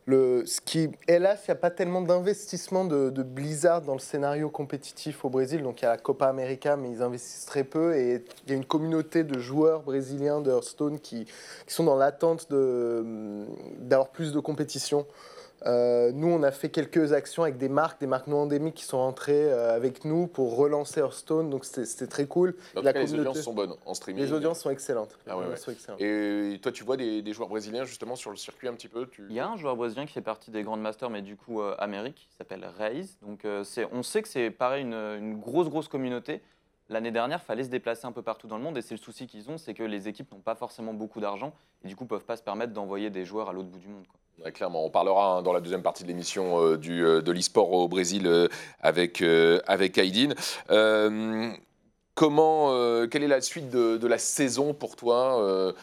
[0.09, 4.49] Le, ce qui, hélas, il n'y a pas tellement d'investissement de, Blizzard dans le scénario
[4.49, 5.63] compétitif au Brésil.
[5.63, 7.95] Donc il y a la Copa América, mais ils investissent très peu.
[7.95, 11.97] Et il y a une communauté de joueurs brésiliens de Hearthstone qui, qui sont dans
[11.97, 15.07] l'attente d'avoir plus de compétition.
[15.67, 18.85] Euh, nous, on a fait quelques actions avec des marques, des marques non endémiques qui
[18.85, 21.51] sont entrées euh, avec nous pour relancer Hearthstone.
[21.51, 22.55] Donc c'était très cool.
[22.75, 24.23] En tout la cas, les audiences sont bonnes en streaming.
[24.23, 25.19] Les audiences sont excellentes.
[25.27, 25.47] Ah ouais, Les ouais.
[25.47, 26.01] audiences sont excellentes.
[26.01, 29.07] Et toi, tu vois des, des joueurs brésiliens justement sur le circuit un petit peu
[29.07, 29.27] tu...
[29.29, 31.61] Il y a un joueur brésilien qui fait partie des grandes masters, mais du coup
[31.61, 33.17] euh, Amérique, qui s'appelle Reis.
[33.23, 36.41] Donc euh, on sait que c'est pareil une, une grosse grosse communauté.
[36.91, 39.27] L'année dernière, fallait se déplacer un peu partout dans le monde, et c'est le souci
[39.27, 41.53] qu'ils ont, c'est que les équipes n'ont pas forcément beaucoup d'argent,
[41.85, 44.07] et du coup peuvent pas se permettre d'envoyer des joueurs à l'autre bout du monde.
[44.07, 44.45] quoi.
[44.45, 47.33] Ouais, clairement, on parlera hein, dans la deuxième partie de l'émission euh, du, euh, de
[47.33, 48.47] l'e-sport au Brésil euh,
[48.81, 49.99] avec, avec.
[50.71, 51.51] Euh,
[52.15, 52.71] comment,
[53.09, 55.75] quelle est la suite de, de la saison pour toi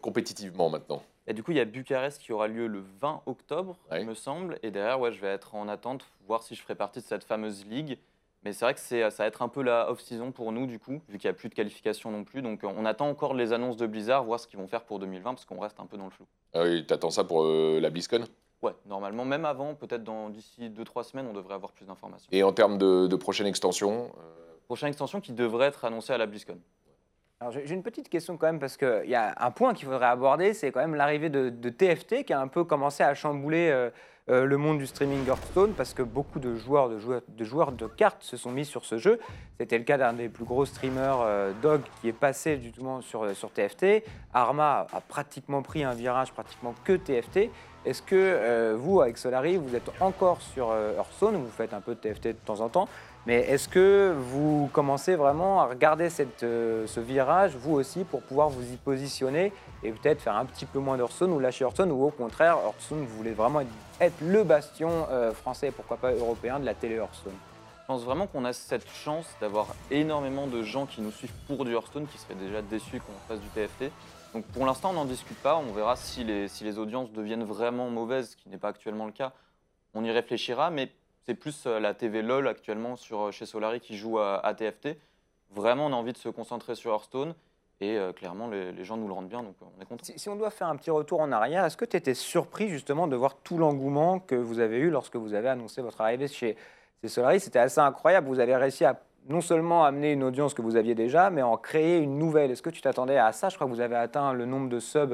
[0.00, 1.02] compétitivement maintenant?
[1.26, 4.00] Et du coup, il y a Bucarest qui aura lieu le 20 octobre, Ouais.
[4.02, 4.58] il me semble.
[4.64, 7.22] Et derrière, ouais, je vais être en attente, voir si je ferai partie de cette
[7.24, 7.96] fameuse ligue.
[8.44, 10.78] Mais c'est vrai que c'est- ça va être un peu la off-season pour nous, du
[10.78, 12.42] coup, vu qu'il n'y a plus de qualification non plus.
[12.42, 15.34] Donc on attend encore les annonces de Blizzard, voir ce qu'ils vont faire pour 2020,
[15.34, 16.26] parce qu'on reste un peu dans le flou.
[16.54, 18.24] ah oui, T'attends ça pour euh, la BlizzCon?
[18.62, 22.28] Ouais, normalement, même avant, peut-être dans- d'ici 2-3 semaines, on devrait avoir plus d'informations.
[22.32, 26.18] Et en termes de, de prochaine extension euh, Prochaine extension qui devrait être annoncée à
[26.18, 26.58] la BlizzCon.
[27.40, 29.86] Alors, j'ai j'ai une petite question quand même, parce qu'il y a un point qu'il
[29.86, 33.14] faudrait aborder, c'est quand même l'arrivée de, de TFT qui a un peu commencé à
[33.14, 33.90] chambouler euh,
[34.30, 37.72] euh, le monde du streaming Hearthstone, parce que beaucoup de joueurs de, joueurs, de joueurs
[37.72, 39.18] de cartes se sont mis sur ce jeu.
[39.58, 43.24] C'était le cas d'un des plus gros streamers, euh, Dog, qui est passé justement sur,
[43.24, 44.04] euh, sur TFT.
[44.32, 47.50] Arma a pratiquement pris un virage pratiquement que TFT.
[47.84, 52.00] Est-ce que vous, avec Solari, vous êtes encore sur Hearthstone, vous faites un peu de
[52.00, 52.88] TFT de temps en temps,
[53.26, 58.20] mais est-ce que vous commencez vraiment à regarder cette, euh, ce virage, vous aussi, pour
[58.22, 59.52] pouvoir vous y positionner
[59.84, 63.04] et peut-être faire un petit peu moins d'Hearthstone ou lâcher Hearthstone, ou au contraire, Hearthstone,
[63.04, 63.62] vous voulez vraiment
[64.00, 67.34] être, le bastion euh, français, et pourquoi pas européen, de la télé Hearthstone
[67.82, 71.64] Je pense vraiment qu'on a cette chance d'avoir énormément de gens qui nous suivent pour
[71.64, 73.92] du Hearthstone, qui seraient déjà déçus qu'on fasse du TFT.
[74.34, 75.56] Donc pour l'instant, on n'en discute pas.
[75.56, 79.06] On verra si les, si les audiences deviennent vraiment mauvaises, ce qui n'est pas actuellement
[79.06, 79.32] le cas.
[79.94, 80.90] On y réfléchira, mais
[81.24, 84.98] c'est plus euh, la TV LOL actuellement sur, euh, chez Solari qui joue à, TFT.
[85.50, 87.34] Vraiment, on a envie de se concentrer sur Hearthstone.
[87.80, 90.04] Et euh, clairement, les, gens nous le rendent bien, donc on est content.
[90.04, 93.08] Si, on doit faire un petit retour en arrière, est-ce que tu étais surpris justement
[93.08, 96.56] de voir tout l'engouement que vous avez eu lorsque vous avez annoncé votre arrivée chez,
[97.00, 97.40] chez Solari?
[97.40, 98.28] C'était assez incroyable.
[98.28, 101.56] Vous avez réussi à non seulement amener une audience que vous aviez déjà, mais en
[101.56, 102.52] créer une nouvelle.
[102.52, 103.48] Est-ce que tu t'attendais à ça?
[103.48, 105.12] Je crois que vous avez atteint le nombre de subs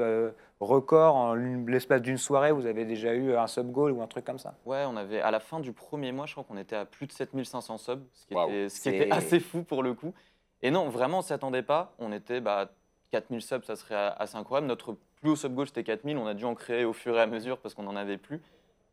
[0.59, 2.51] record en l'espace d'une soirée.
[2.51, 4.55] Vous avez déjà eu un sub goal ou un truc comme ça?
[4.65, 7.07] Ouais, on avait à la fin du premier mois, je crois qu'on était à plus
[7.07, 10.13] de 7500 subs, ce qui, était, ce qui C'est- était assez fou pour le coup.
[10.61, 11.93] Et non, vraiment, on s'y attendait pas.
[11.99, 12.69] On était bah,
[13.11, 14.67] 4000 subs, ça serait assez incroyable.
[14.67, 16.17] Notre plus haut sub goal, c'était 4000.
[16.17, 18.41] On a dû en créer au fur et à mesure parce qu'on n'en avait plus.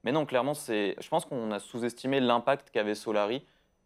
[0.05, 3.45] Mais non, clairement, c'est, je pense qu'on a sous-estimé l'impact qu'avait Solari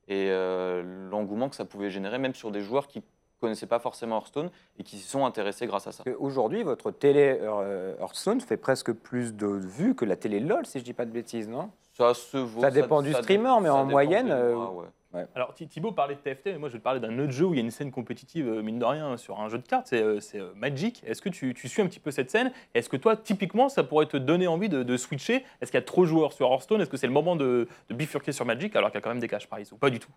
[0.09, 3.03] et euh, l'engouement que ça pouvait générer, même sur des joueurs qui
[3.41, 6.05] connaissaient pas forcément Hearthstone et qui s'y sont intéressés grâce à ça.
[6.05, 10.67] Parce qu'aujourd'hui, votre télé euh, Hearthstone fait presque plus de vues que la télé LOL,
[10.67, 11.71] si je dis pas de bêtises, non?
[11.97, 12.61] Ça se vaut.
[12.61, 14.75] Ça dépend du streamer, mais en moyenne, euh, mois,
[15.15, 15.27] ouais.
[15.35, 17.45] Alors Thi- Thibaut parlait de TFT, mais moi je vais te parler d'un autre jeu
[17.45, 19.67] où il y a une scène compétitive, euh, mine de rien, sur un jeu de
[19.67, 21.03] cartes, c'est c'est, Magic.
[21.05, 22.53] Est-ce que tu, tu suis un petit peu cette scène?
[22.75, 25.45] Est-ce que toi, typiquement, ça pourrait te donner envie de, de switcher?
[25.61, 26.81] Est-ce qu'il y a trop de joueurs sur Hearthstone?
[26.81, 29.11] Est-ce que c'est le moment de, de bifurquer sur Magic alors qu'il y a quand
[29.11, 30.11] même des cash prizes Ou pas du tout?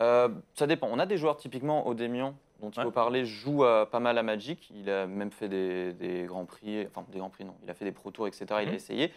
[0.00, 0.88] Euh, ça dépend.
[0.90, 2.84] On a des joueurs typiquement, Odemian, dont il Ouais.
[2.84, 4.70] faut parler, joue euh, pas mal à Magic.
[4.74, 7.74] Il a même fait des, des grands prix, enfin des grands prix non, il a
[7.74, 8.46] fait des pro tours, etc.
[8.48, 8.74] Il a Mhm.
[8.74, 9.12] essayé.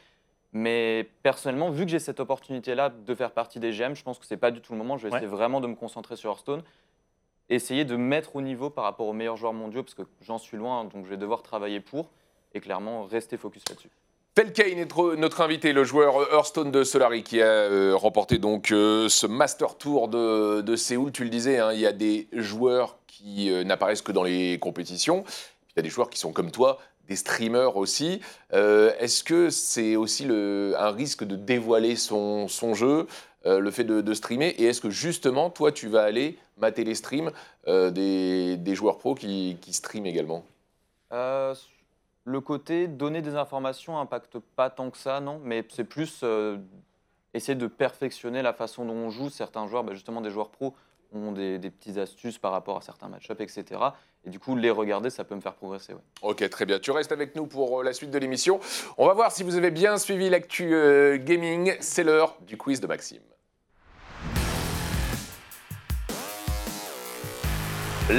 [0.52, 4.26] Mais personnellement, vu que j'ai cette opportunité-là de faire partie des GM, je pense que
[4.26, 4.98] c'est pas du tout le moment.
[4.98, 5.18] Je vais Ouais.
[5.20, 6.62] essayer vraiment de me concentrer sur Hearthstone,
[7.50, 10.58] essayer de mettre au niveau par rapport aux meilleurs joueurs mondiaux, parce que j'en suis
[10.58, 12.10] loin, donc je vais devoir travailler pour,
[12.54, 13.90] et clairement rester focus là-dessus.
[14.36, 19.08] Felkane est notre- invité, le joueur Hearthstone de Solari, qui a euh, remporté donc euh,
[19.08, 21.12] ce Master Tour de, Séoul.
[21.12, 24.58] Tu le disais, hein, il y a des joueurs qui euh, n'apparaissent que dans les
[24.58, 25.24] compétitions.
[25.70, 28.22] Il y a des joueurs qui sont comme toi, des streamers aussi.
[28.52, 33.08] Est-ce que c'est aussi un risque de dévoiler son, jeu,
[33.46, 34.50] le fait de, streamer?
[34.58, 37.32] Et est-ce que justement, toi, tu vas aller mater les streams
[37.68, 40.44] des, joueurs pros qui, qui streament également?
[42.26, 46.58] Le côté donner des informations impacte pas tant que ça, non, mais c'est plus euh,
[47.34, 49.30] essayer de perfectionner la façon dont on joue.
[49.30, 50.74] Certains joueurs, bah, justement des joueurs pros,
[51.14, 53.82] ont des, petites astuces par rapport à certains match-ups, etc.
[54.26, 55.94] Et du coup, les regarder, ça peut me faire progresser.
[56.22, 56.80] Ok, très bien.
[56.80, 58.60] Tu restes avec nous pour euh, la suite de l'émission.
[58.98, 61.76] On va voir si vous avez bien suivi l'actu euh, gaming.
[61.82, 63.22] C'est l'heure du quiz de Maxime.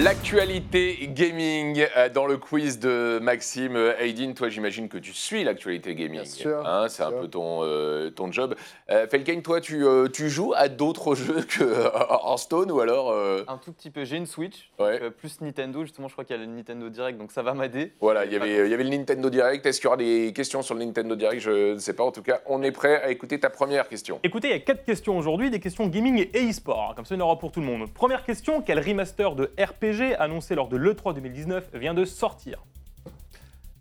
[0.03, 3.77] L'actualité gaming euh, dans le quiz de Maxime.
[3.77, 6.23] Euh, Aidin, toi j'imagine que tu suis l'actualité gaming.
[6.23, 7.21] Bien sûr, Hein, c'est un sûr.
[7.21, 8.57] peu ton, euh, ton job.
[8.91, 13.13] Euh, Felkane, toi tu, euh, tu joues à d'autres jeux que Hearthstone ou alors...
[13.13, 14.95] euh, Un tout petit peu, j'ai une Switch, Ouais.
[14.95, 17.43] donc, euh, plus Nintendo, justement, je crois qu'il y a le Nintendo Direct, donc ça
[17.43, 17.93] va m'aider.
[18.01, 19.65] Voilà, il y avait, il y avait le Nintendo Direct.
[19.65, 21.41] Est-ce qu'il y aura des questions sur le Nintendo Direct?
[21.41, 22.03] Je ne sais pas.
[22.03, 24.19] En tout cas, on est prêt à écouter ta première question.
[24.25, 26.95] Écoutez, il y a quatre questions aujourd'hui, des questions gaming et e-sport.
[26.97, 27.89] Comme ça, il y en aura pour tout le monde.
[27.93, 29.53] Première question quel remaster de
[29.93, 32.65] RPG annoncé lors de l'E3 2019 vient de sortir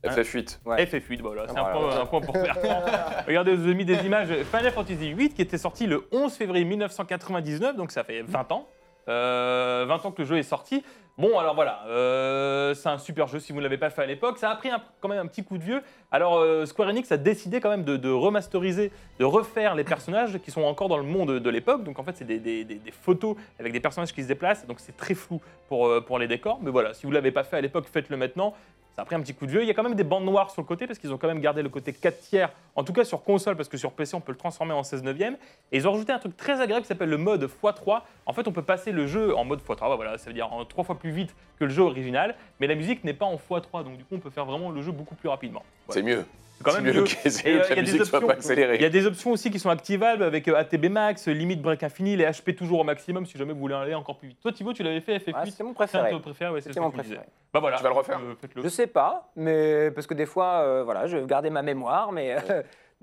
[0.03, 0.59] FF8.
[0.65, 0.83] Ouais.
[0.83, 1.87] FF8, voilà, c'est Ah, un, voilà.
[1.95, 2.83] point, un point pour Bertrand.
[3.27, 6.33] Regardez, je vous ai mis des images Final Fantasy VIII qui était sorti le 11
[6.33, 8.67] février 1999, donc ça fait 20 ans.
[9.09, 10.83] Euh, 20 ans que le jeu est sorti.
[11.15, 14.05] Bon, alors voilà, euh, c'est un super jeu si vous ne l'avez pas fait à
[14.07, 14.39] l'époque.
[14.39, 15.83] Ça a pris quand même un petit coup de vieux.
[16.11, 20.49] Alors, euh, Square Enix a décidé quand même de, remasteriser, de refaire les personnages qui
[20.49, 21.83] sont encore dans le monde de l'époque.
[21.83, 24.65] Donc, en fait, c'est des photos avec des personnages qui se déplacent.
[24.65, 26.57] Donc, c'est très flou pour, euh, pour les décors.
[26.63, 28.55] Mais voilà, si vous ne l'avez pas fait à l'époque, faites-le maintenant.
[28.95, 29.63] Ça a pris un petit coup de vieux.
[29.63, 31.27] Il y a quand même des bandes noires sur le côté parce qu'ils ont quand
[31.27, 34.15] même gardé le côté 4 tiers, en tout cas sur console, parce que sur PC
[34.15, 35.35] on peut le transformer en 16 neuvième.
[35.71, 38.01] Et ils ont rajouté un truc très agréable qui s'appelle le mode x3.
[38.25, 40.63] En fait, on peut passer le jeu en mode x3, voilà, ça veut dire en
[40.63, 43.83] 3 fois plus vite que le jeu original, mais la musique n'est pas en x3,
[43.83, 45.63] donc du coup on peut faire vraiment le jeu beaucoup plus rapidement.
[45.89, 46.25] C'est mieux.
[46.63, 48.27] Quand même mieux euh, il y a des options.
[48.27, 48.75] pas accélérée.
[48.75, 51.83] Il y a des options aussi qui sont activables avec euh, ATB max, limite break
[51.83, 54.39] infini, les HP toujours au maximum si jamais vous voulez aller encore plus vite.
[54.41, 56.51] Toi Thibaut, tu l'avais fait FF8 Ouais, C'était mon C'est un préféré.
[56.51, 57.21] ouais, c'est ce C'était que mon préféré.
[57.53, 57.77] Bah voilà.
[57.77, 58.61] Tu vas le refaire euh.
[58.63, 62.35] Je sais pas, mais parce que des fois, euh, voilà, je gardais ma mémoire, mais,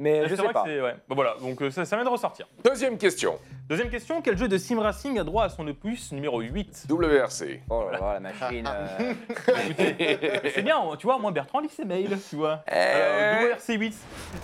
[0.00, 0.64] mais Ah, je c'est sais vrai pas.
[0.64, 0.94] que c'est- ouais.
[1.08, 2.46] Bah voilà, donc euh, ça, ça vient de ressortir.
[2.64, 3.38] Deuxième question.
[3.68, 7.60] Deuxième question, quel jeu de sim racing a droit à son opus numéro 8 WRC.
[7.70, 8.66] Oh là là, la machine.
[8.68, 9.12] euh,
[9.70, 12.64] Écoutez, c'est bien, tu vois, moi Bertrand lit ses mails, tu vois.
[12.72, 13.92] Euh, Alors, WRC8.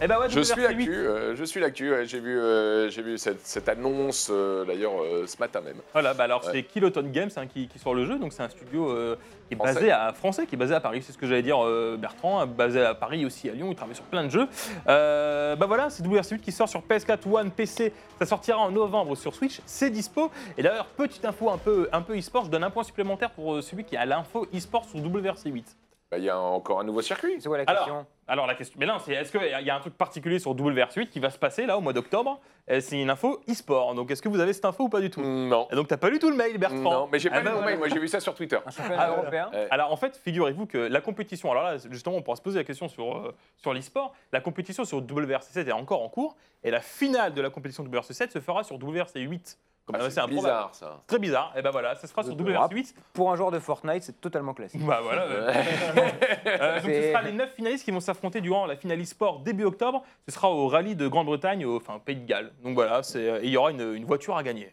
[0.03, 0.63] Eh ben ouais, Je suis WRC8.
[0.77, 1.91] l'actu, euh, je suis l'actu.
[1.91, 5.81] ouais, J'ai vu, euh, j'ai vu cette, cette annonce euh, d'ailleurs euh, ce matin même.
[5.93, 6.51] Voilà, bah alors Ouais.
[6.53, 9.17] c'est Kiloton Games hein, qui, qui sort le jeu, donc c'est un studio euh,
[9.49, 11.03] qui est basé à français, qui est basé à Paris.
[11.03, 13.69] C'est ce que j'allais dire, euh, Bertrand, hein, basé à Paris aussi à Lyon.
[13.71, 14.49] Il travaille sur plein de jeux.
[14.89, 17.93] Euh, bah voilà, c'est WRC8 qui sort sur PS4, One, PC.
[18.19, 19.61] Ça sortira en novembre sur Switch.
[19.67, 20.31] C'est dispo.
[20.57, 22.45] Et d'ailleurs, petite info un peu, un peu e-sport.
[22.45, 25.65] Je donne un point supplémentaire pour euh, celui qui a l'info e-sport sur WRC8.
[26.11, 27.35] Bah, Il y a encore un nouveau circuit.
[27.41, 28.07] C'est quoi la Alors, question?
[28.29, 31.09] Alors la question, mais non, c'est est-ce qu'il y a un truc particulier sur WRC8
[31.09, 32.41] qui va se passer là au mois d'octobre?
[32.71, 33.95] Euh, C'est une info e-sport.
[33.95, 35.21] Donc est-ce que vous avez cette info ou pas du tout?
[35.23, 35.67] Non.
[35.71, 36.79] Et Donc t'as pas lu tout le mail, Bertrand?
[36.81, 38.59] Non, mais j'ai pas Ah lu bah mon mail, moi j'ai vu ça sur Twitter.
[38.65, 39.21] Un championnat Ah, voilà.
[39.23, 39.51] européen?
[39.53, 39.67] Ouais.
[39.71, 42.65] Alors en fait, figurez-vous que la compétition, alors là justement on pourra se poser la
[42.65, 46.81] question sur, euh, sur l'e-sport, la compétition sur WRC7 est encore en cours et la
[46.81, 49.57] finale de la compétition WRC7 se fera sur WRC8.
[49.93, 50.35] Ah, c'est improbable.
[50.35, 51.03] bizarre ça.
[51.07, 52.95] Très bizarre, et ben voilà, ça se fera sur De WRC8.
[53.13, 54.85] Pour un joueur de Fortnite, c'est totalement classique.
[54.85, 55.23] Bah voilà.
[55.23, 55.53] euh,
[56.47, 59.65] euh, donc ce sera les 9 finalistes qui vont s'affronter durant la finale e-sport début
[59.65, 60.03] octobre.
[60.29, 62.53] Ce sera au rallye de Grande-Bretagne, au enfin, Pays de Galles.
[62.65, 64.73] Donc voilà, euh, et il y aura une, une voiture à gagner.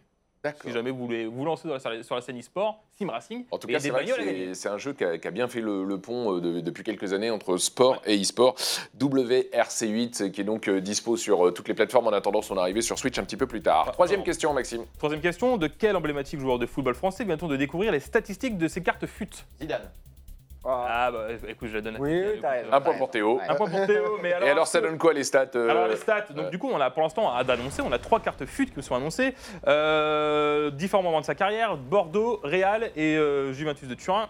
[0.61, 3.57] Si jamais vous voulez vous lancer dans la- sur la scène e-sport, Sim Racing, En
[3.57, 6.41] tout cas, c'est un jeu qui a, qui a bien fait le, le pont euh,
[6.41, 8.55] de- depuis quelques années entre sport et e-sport.
[8.99, 12.81] WRC8, qui est donc euh, dispo sur euh, toutes les plateformes en attendant son arrivée
[12.81, 13.91] sur Switch un petit peu plus tard.
[13.93, 14.83] Troisième question, Maxime.
[14.97, 18.67] Troisième question, de quel emblématique joueur de football français vient-on de découvrir les statistiques de
[18.67, 19.29] ses cartes FUT?
[19.61, 19.89] Zidane.
[20.65, 22.67] Ah, Ah bah écoute, je la donne à Oui, Écoute, t'as raison.
[22.71, 23.39] Un point pour Théo.
[23.47, 24.47] Un point pour Théo, mais alors...
[24.47, 26.79] Et alors, ça donne quoi les stats euh, Alors les stats, donc du coup on
[26.79, 29.35] a pour l'instant à d'annoncer, on a trois cartes FUT qui sont annoncées,
[29.67, 34.29] euh, différents moments de sa carrière, Bordeaux, Real et euh, Juventus de Turin.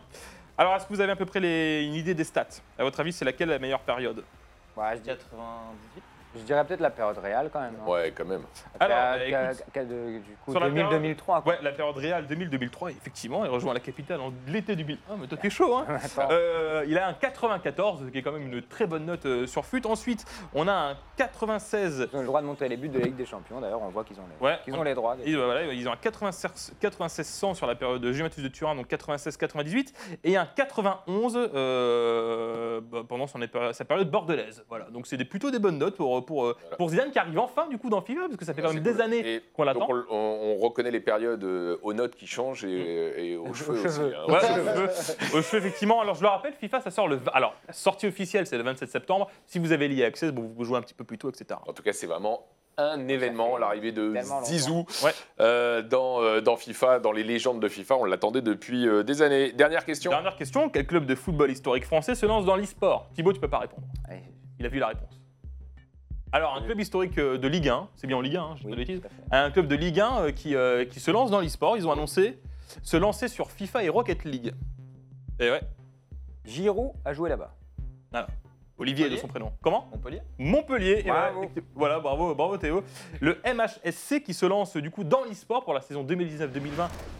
[0.57, 2.47] Alors est-ce que vous avez à peu près les- une idée des stats?
[2.79, 4.23] À votre avis c'est laquelle la meilleure période?
[4.75, 6.03] Ouais, je, dis- 98.
[6.35, 7.75] Je dirais peut-être la période réelle quand même.
[7.85, 7.89] hein.
[7.89, 8.41] Ouais, quand même.
[8.79, 11.41] Alors, Qu'a- bah, qu'a- écoute, qu'a- de- du coup, sur la 2000, période- 2003.
[11.41, 11.53] quoi.
[11.53, 15.37] Ouais, la période Real 2000-2003, effectivement, il rejoint la capitale en l'été 2001, mais toi
[15.41, 15.85] t'es chaud hein.
[16.31, 19.45] Euh, il a un 94, ce qui est quand même une très bonne note euh,
[19.47, 19.81] sur FUT.
[19.85, 23.05] Ensuite, on a un 96 Ils ont le droit de monter les buts de la
[23.05, 23.61] Ligue des Champions.
[23.61, 25.15] D'ailleurs, on voit qu'ils ont les, Ouais, qu'ils on- ont les droits.
[25.25, 28.87] Et voilà, ils ont un 96 9600 sur la période de Juventus de Turin, donc
[28.87, 29.93] 96-98,
[30.23, 34.63] et un 91 euh, bah, pendant son épa- sa période bordelaise.
[34.69, 36.75] Voilà, donc c'est des- plutôt des bonnes notes pour, pour, euh, Voilà.
[36.77, 38.75] pour Zidane qui arrive enfin du coup dans FIFA, parce que ça fait quand C'est
[38.75, 38.93] même cool.
[38.93, 39.87] des années qu'on l'attend.
[39.89, 43.79] on, on- on reconnaît les périodes euh, aux notes qui changent et, et aux cheveux
[43.85, 43.99] aussi.
[44.01, 44.25] hein.
[44.27, 45.37] Ouais, aux cheveux.
[45.37, 46.01] Aux cheveux, effectivement.
[46.01, 47.19] Alors, je le rappelle, FIFA, ça sort le.
[47.33, 49.29] Alors, sortie officielle, c'est le 27 septembre.
[49.45, 51.59] Si vous avez l'IA Access, bon, vous pouvez jouer un petit peu plus tôt, etc.
[51.67, 52.45] En tout cas, c'est vraiment
[52.77, 54.15] un événement, l'arrivée de.
[54.45, 55.11] Zizou Ouais.
[55.39, 57.97] euh, dans, euh, dans FIFA, dans les légendes de FIFA.
[57.97, 59.51] On l'attendait depuis euh, des années.
[59.51, 60.09] Dernière question.
[60.09, 63.09] Dernière question quel club de football historique français se lance dans l'e-sport?
[63.13, 63.83] Thibaut, tu peux pas répondre.
[64.59, 65.19] Il a vu la réponse.
[66.35, 68.63] Alors, un club historique euh, de Ligue 1, c'est bien en Ligue 1, hein, je
[68.63, 69.01] dis oui, pas de bêtises.
[69.29, 71.77] Un club de Ligue 1 euh, qui, euh, qui se lance dans l'e-sport.
[71.77, 72.39] Ils ont annoncé
[72.81, 74.51] se lancer sur FIFA et Rocket League.
[75.39, 75.61] Et ouais,
[76.43, 77.53] Giroud a joué là-bas.
[78.79, 79.51] Olivier de son prénom.
[79.61, 79.87] Comment?
[79.91, 81.01] Montpellier Montpellier.
[81.05, 81.45] et Bravo.
[81.75, 82.83] voilà, bravo, bravo Théo.
[83.21, 86.49] Le MHSC qui se lance du coup dans l'e-sport pour la saison 2019-2020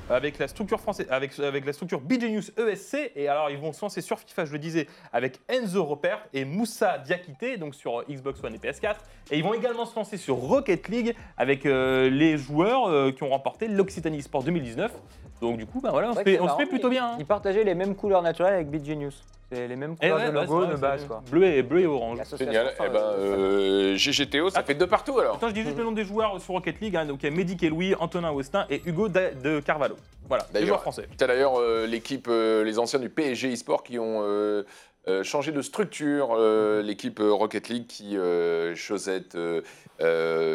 [0.10, 3.12] avec la structure française, avec, avec la structure BGNews ESC.
[3.16, 6.44] Et alors ils vont se lancer sur FIFA, je le disais, avec Enzo Robert et
[6.44, 8.96] Moussa Diakité, donc sur Xbox One et PS4.
[9.32, 13.22] Et ils vont également se lancer sur Rocket League avec euh, les joueurs euh, qui
[13.24, 14.92] ont remporté l'Occitanie Sport 2019.
[15.40, 17.12] Donc du coup, bah voilà, on, se fait, se plutôt bien.
[17.12, 17.16] hein.
[17.20, 19.12] Ils partageaient les mêmes couleurs naturelles avec BG News.
[19.54, 21.06] C'est les mêmes Eh couleurs ouais, de logo de base.
[21.06, 21.24] Quoi.
[21.30, 22.20] Bleu et, bleu et orange.
[22.38, 22.74] Génial.
[22.80, 25.36] Eh ben, euh, GGTO, ça fait deux partout alors.
[25.36, 26.96] Attends, je dis juste le nom des joueurs sur Rocket League.
[26.96, 27.06] hein.
[27.06, 29.96] donc il y a Mehdi Louis, Antonin Austin et Hugo Da- de Carvalho.
[30.28, 31.08] Voilà, des D'ailleurs, joueurs français.
[31.18, 34.22] Tu as d'ailleurs euh, l'équipe, euh, les anciens du PSG eSport qui ont
[35.08, 36.36] euh, changé de structure.
[36.38, 39.38] euh, L'équipe euh, Rocket League qui, euh, Chosette,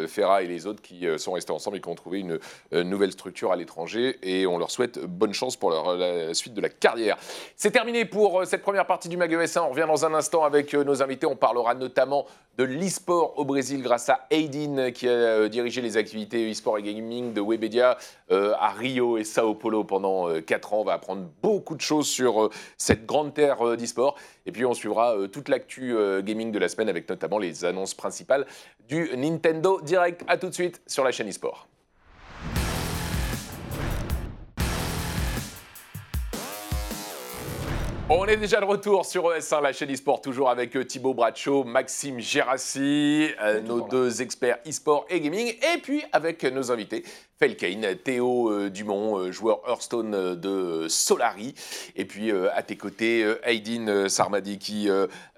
[0.07, 2.39] Ferra et les autres qui sont restés ensemble et qui ont trouvé une
[2.71, 4.19] nouvelle structure à l'étranger.
[4.21, 7.17] Et on leur souhaite bonne chance pour leur, la suite de la carrière.
[7.55, 9.61] C'est terminé pour cette première partie du Mag ES1.
[9.61, 11.25] On revient dans un instant avec nos invités.
[11.25, 12.27] On parlera notamment
[12.59, 17.33] de l'e-sport au Brésil grâce à Aidin qui a dirigé les activités e-sport et gaming
[17.33, 17.97] de Webedia
[18.29, 20.81] à Rio et Sao Paulo pendant 4 ans.
[20.81, 24.15] On va apprendre beaucoup de choses sur cette grande terre d'e-sport.
[24.45, 27.65] Et puis on suivra euh, toute l'actu euh, gaming de la semaine avec notamment les
[27.65, 28.45] annonces principales
[28.87, 30.23] du Nintendo Direct.
[30.27, 31.67] À tout de suite sur la chaîne e-sport.
[38.11, 41.63] On est déjà de retour sur ES1, la chaîne e-sport, toujours avec euh, Thibaut Bradshaw,
[41.63, 47.03] Maxime Gérassi, euh, nos deux experts e-sport et gaming, et puis avec euh, nos invités,
[47.37, 51.53] Felkane, Théo euh, Dumont, euh, joueur Hearthstone de Solari,
[51.95, 54.89] et puis à tes côtés, Aydin Sarmadi qui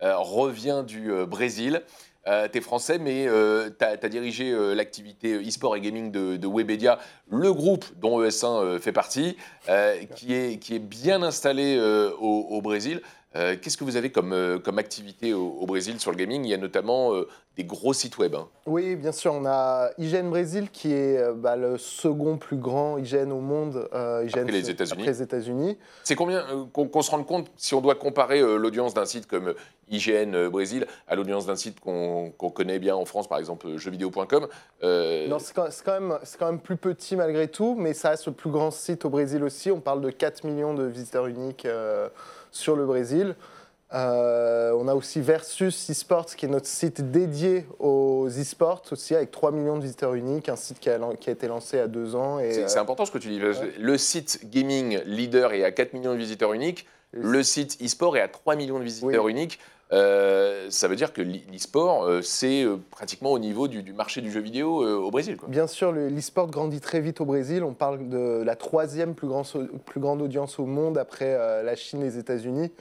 [0.02, 1.82] revient du Brésil.
[2.28, 7.00] Euh, T'es français, mais tu as, dirigé euh, l'activité e-sport et gaming de, de Webedia,
[7.32, 9.38] le groupe dont ES1 euh, fait partie,
[9.70, 13.02] euh, qui, est, qui est bien installé euh, au, au Brésil.
[13.36, 16.44] Euh, Qu'est-ce que vous avez comme, euh, comme activité au, au Brésil sur le gaming?
[16.44, 18.36] Il y a notamment euh, des gros sites web.
[18.36, 18.48] hein.
[18.66, 23.32] Oui, bien sûr, on a IGN Brésil qui est bah, le second plus grand IGN
[23.32, 23.88] au monde.
[23.94, 25.78] IGN, Après les États-Unis.
[26.04, 29.54] C'est combien qu'on se rende compte si on doit comparer l'audience d'un site comme
[29.90, 34.48] IGN Brésil à l'audience d'un site qu'on connaît bien en France, par exemple jeuxvideo.com
[34.84, 35.68] Non, c'est quand,
[36.00, 39.10] même, quand même plus petit malgré tout, mais ça reste le plus grand site au
[39.10, 39.72] Brésil aussi.
[39.72, 41.68] On parle de 4 millions de visiteurs uniques
[42.52, 43.36] sur le Brésil.
[43.94, 49.32] Euh, on a aussi Versus eSports, qui est notre site dédié aux eSports aussi, avec
[49.32, 52.16] 3 millions de visiteurs uniques, un site qui a, qui a été lancé à deux
[52.16, 52.40] ans.
[52.40, 53.44] C'est euh, important ce que tu dis.
[53.44, 53.54] ouais.
[53.78, 56.88] Le site gaming leader est à 4 millions de visiteurs uniques.
[57.12, 59.60] Le site e-sport est à 3 millions de visiteurs uniques.
[59.94, 63.92] Euh, ça veut dire que l'e- l'e-sport, euh, c'est euh, pratiquement au niveau du, du
[63.94, 65.36] marché du jeu vidéo au Brésil.
[65.38, 65.50] quoi.
[65.50, 67.64] Bien sûr, le- l'e-sport grandit très vite au Brésil.
[67.64, 69.44] On parle de la troisième plus, grand-
[69.86, 72.72] plus grande audience au monde après la Chine et les États-Unis.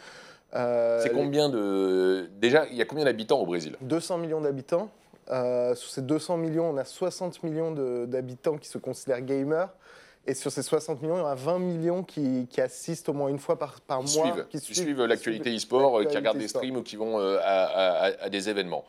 [0.52, 2.28] C'est combien de.
[2.40, 3.76] Déjà, il y a combien d'habitants au Brésil?
[3.82, 4.88] 200 millions d'habitants.
[5.28, 7.72] Sur ces 200 millions, on a 60 millions
[8.06, 9.68] d'habitants qui se considèrent gamers.
[10.30, 13.12] Et sur ces 60 millions, il y en a 20 millions qui, qui assistent au
[13.12, 14.26] moins une fois par, par qui mois.
[14.32, 17.38] suivent, qui qui suivent l'actualité e-sport, euh, qui regardent des streams ou qui vont euh,
[17.42, 18.84] à, à- à- à des événements.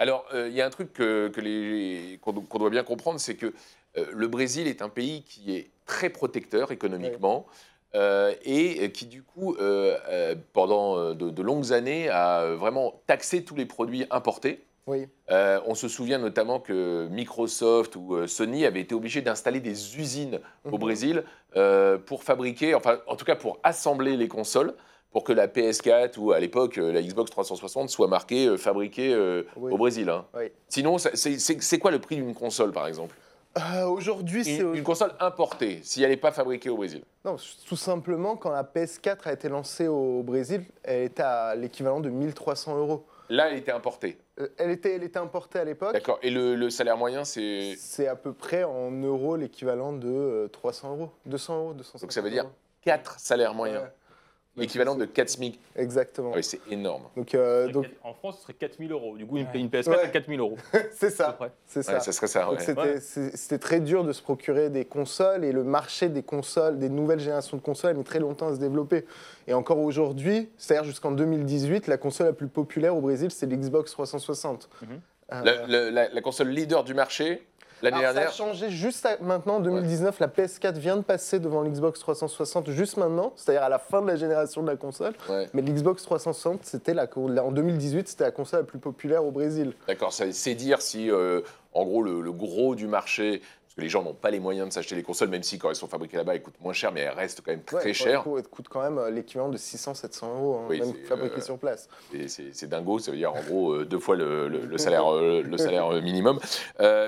[0.00, 3.36] Alors, euh, il y a un truc que, que les- qu'on doit bien comprendre, c'est
[3.36, 3.54] que
[3.98, 7.46] euh, le Brésil est un pays qui est très protecteur économiquement.
[7.94, 9.56] euh, et qui du coup,
[10.52, 14.64] pendant de, de longues années, a vraiment taxé tous les produits importés.
[14.90, 15.06] Oui.
[15.30, 19.98] Euh, on se souvient notamment que Microsoft ou euh, Sony avaient été obligés d'installer des
[19.98, 20.78] usines au Mhm.
[20.78, 21.24] Brésil
[21.56, 24.74] euh, pour fabriquer, enfin en tout cas pour assembler les consoles,
[25.12, 29.14] pour que la PS4 ou à l'époque la Xbox 360 soit marquée euh, fabriquée
[29.56, 29.72] Oui.
[29.72, 30.08] au Brésil.
[30.08, 30.24] hein.
[30.34, 30.46] Oui.
[30.68, 33.14] Sinon, c'est quoi le prix d'une console par exemple?
[33.58, 34.58] Euh, Aujourd'hui, c'est.
[34.58, 37.02] une, une console importée, si elle n'est pas fabriquée au Brésil.
[37.24, 37.34] Non,
[37.66, 42.10] tout simplement, quand la PS4 a été lancée au Brésil, elle était à l'équivalent de
[42.10, 43.04] 1300 euros.
[43.28, 44.18] Là, elle était importée.
[44.40, 45.92] Euh, Elle était, elle était importée à l'époque.
[45.92, 46.18] D'accord.
[46.22, 47.74] Et le, le salaire moyen, c'est.
[47.76, 51.10] C'est à peu près en euros l'équivalent de euh, 300 euros.
[51.26, 52.52] 200 euros, 250 Donc ça veut dire euros.
[52.82, 53.82] 4 salaires moyens.
[53.82, 53.90] Ouais.
[54.56, 55.60] L'équivalent de 4 SMIC.
[55.76, 56.30] Exactement.
[56.34, 57.04] Ah oui, c'est énorme.
[57.16, 59.16] Donc, euh, donc En France, ce serait 4000 euros.
[59.16, 59.50] Du coup, une, Ouais.
[59.54, 60.00] une PS4 Ouais.
[60.02, 60.56] à 4000 euros.
[60.92, 61.38] c'est ça.
[61.66, 61.94] C'est ça.
[61.94, 62.44] Ouais, ça serait ça.
[62.44, 62.64] Donc ouais.
[62.64, 63.00] c'était Ouais.
[63.00, 66.88] c'est- c'était très dur de se procurer des consoles et le marché des consoles, des
[66.88, 69.06] nouvelles générations de consoles a mis très longtemps à se développer.
[69.46, 73.92] Et encore aujourd'hui, c'est-à-dire jusqu'en 2018, la console la plus populaire au Brésil, c'est l'Xbox
[73.92, 74.68] 360.
[74.82, 74.88] Mhm.
[75.32, 77.46] Euh, La, la- la- la console leader du marché,
[77.82, 81.38] l'année alors, ça a dernière, changé juste maintenant, en 2019, la PS4 vient de passer
[81.38, 85.14] devant l'Xbox 360 juste maintenant, c'est-à-dire à la fin de la génération de la console.
[85.28, 85.48] Ouais.
[85.54, 89.72] Mais l'Xbox 360, c'était la, en 2018, c'était la console la plus populaire au Brésil.
[89.86, 91.40] d'accord, ça- c'est dire si, euh,
[91.72, 94.66] en gros, le, le gros du marché parce que les gens n'ont pas les moyens
[94.66, 96.90] de s'acheter les consoles, même si quand elles sont fabriquées là-bas, elles coûtent moins cher,
[96.90, 98.24] mais elles restent quand même très Ouais, chères.
[98.24, 100.92] pour le coup, Elle coûte quand même euh, l'équivalent de 600-700 euros, hein, Oui, même
[100.92, 101.88] c'est, fabriquée euh, sur place.
[102.26, 105.42] C'est dingo, ça veut dire en gros euh, deux fois le, le- le salaire, euh,
[105.44, 106.40] le salaire minimum.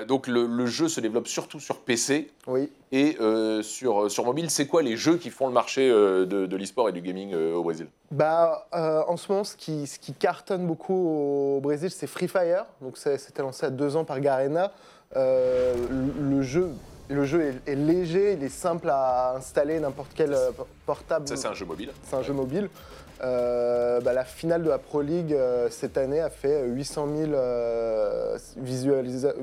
[0.07, 2.71] Donc le, le jeu se développe surtout sur PC Oui.
[2.93, 3.17] et
[3.61, 4.49] sur, sur mobile.
[4.49, 7.61] C'est quoi les jeux qui font le marché de, de l'e-sport et du gaming au
[7.63, 7.87] Brésil?
[8.11, 10.93] Bah, en ce moment, ce qui, ce qui cartonne beaucoup
[11.57, 12.65] au Brésil, c'est Free Fire.
[12.81, 14.71] Donc, c'était lancé à deux ans par Garena.
[15.15, 15.75] Euh,
[16.21, 16.69] le, jeu,
[17.09, 20.51] le jeu est, est léger, il est simple à installer n'importe quel euh,
[20.85, 21.27] portable.
[21.27, 21.91] Ça, c'est un jeu mobile.
[22.03, 22.69] C'est un jeu mobile.
[23.23, 25.35] Euh, bah, la finale de la Pro League
[25.69, 29.33] cette année a fait 800 000 euh, visualisa-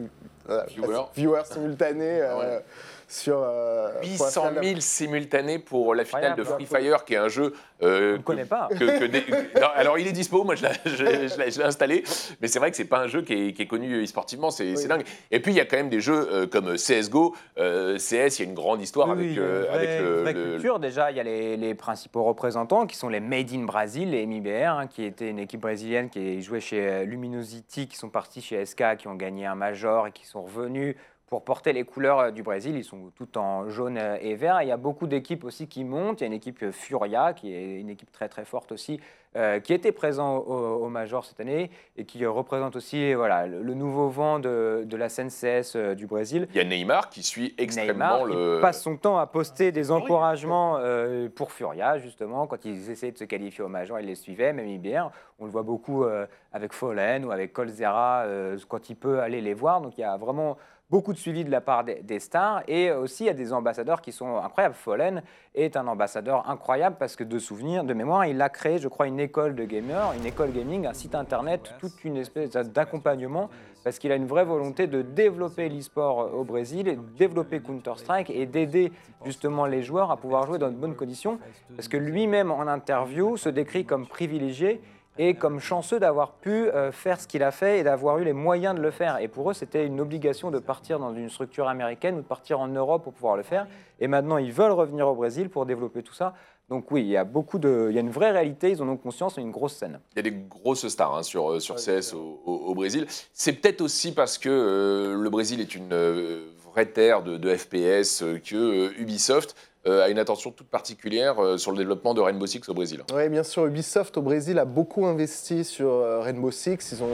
[0.69, 1.05] Viewers.
[1.15, 2.65] viewers simultanés Ouais.
[3.11, 3.43] Sur.
[3.43, 6.45] euh, pour la 800 finale de la- 000 simultanés pour la finale de.
[6.45, 7.53] Free Fire, qui est un jeu.
[7.83, 8.69] euh, On ne connaît pas.
[8.71, 9.25] que- que des-
[9.61, 12.05] Non, alors il est dispo, moi je l'ai- installé,
[12.41, 14.73] mais c'est vrai que c'est pas un jeu qui est, qui est connu e-sportivement, c'est
[14.87, 15.05] dingue.
[15.31, 18.43] Et puis il y a quand même des jeux euh, comme CSGO, euh, CS, il
[18.43, 19.79] y a une grande histoire Oui, avec, oui, il y a euh, une vraie-
[20.25, 20.79] avec le, le- culture.
[20.79, 24.27] Déjà, il y a les, les principaux représentants qui sont les Made in Brazil, les
[24.27, 28.43] MIBR, hein, qui étaient une équipe brésilienne qui jouait chez euh, Luminosity, qui sont partis
[28.43, 30.97] chez SK, qui ont gagné un major et qui sont revenus
[31.31, 32.77] pour porter les couleurs euh, du Brésil.
[32.77, 34.61] Ils sont tout en jaune euh, et vert.
[34.61, 36.21] Et il y a beaucoup d'équipes aussi qui montent.
[36.21, 39.01] Il y a une équipe euh, Furia, qui est une équipe très très forte aussi,
[39.37, 43.63] euh, qui était présent au, au major cette année et qui représente aussi voilà, le,
[43.63, 46.49] le nouveau vent de, de la scène CS euh, du Brésil.
[46.51, 48.59] il y a Neymar qui suit Neymar extrêmement qui le.
[48.61, 53.19] passe son temps à poster des encouragements euh, pour Furia, justement, quand ils essayaient de
[53.19, 55.11] se qualifier au Major, il les suivait, même IBR.
[55.39, 56.05] On le voit beaucoup
[56.53, 58.27] avec Fallen ou avec Colzera
[58.69, 59.81] quand il peut aller les voir.
[59.81, 60.59] Donc il y a vraiment
[60.91, 62.63] beaucoup de suivi de la part des, des stars.
[62.69, 64.75] Et aussi, il y a des ambassadeurs qui sont incroyables.
[64.75, 65.23] Fallen
[65.55, 69.07] est un ambassadeur incroyable parce que de souvenirs, de mémoire, il a créé, je crois,
[69.07, 73.51] une école de gamers, une école gaming, un site internet, toute une espèce d'accompagnement
[73.83, 78.31] parce qu'il a une vraie volonté de développer l'e-sport au Brésil, et de développer Counter-Strike
[78.31, 78.93] et d'aider
[79.25, 81.39] justement les joueurs à pouvoir jouer dans de bonnes conditions.
[81.77, 84.81] Parce que lui-même, en interview, se décrit comme privilégié
[85.19, 88.33] et comme chanceux d'avoir pu euh, faire ce qu'il a fait et d'avoir eu les
[88.33, 89.19] moyens de le faire.
[89.19, 92.61] Et pour eux, c'était une obligation de partir dans une structure américaine ou de partir
[92.61, 93.67] en Europe pour pouvoir le faire.
[94.01, 96.35] Et maintenant, ils veulent revenir au Brésil pour développer tout ça.
[96.69, 98.89] Donc oui, il y a beaucoup de, il y a une vraie réalité, ils en
[98.89, 99.99] ont conscience, c'est une grosse scène.
[100.13, 103.07] Il y a des grosses stars hein, sur, euh, sur CS au, au- au Brésil.
[103.33, 107.57] C'est peut-être aussi parce que euh, le Brésil est une euh, vraie terre de, de
[107.57, 109.57] FPS euh, que euh, Ubisoft
[109.87, 113.03] euh, a une attention toute particulière euh, sur le développement de Rainbow Six au Brésil.
[113.15, 116.77] Oui, bien sûr, Ubisoft au Brésil a beaucoup investi sur euh, Rainbow Six.
[116.93, 117.09] Ils ont,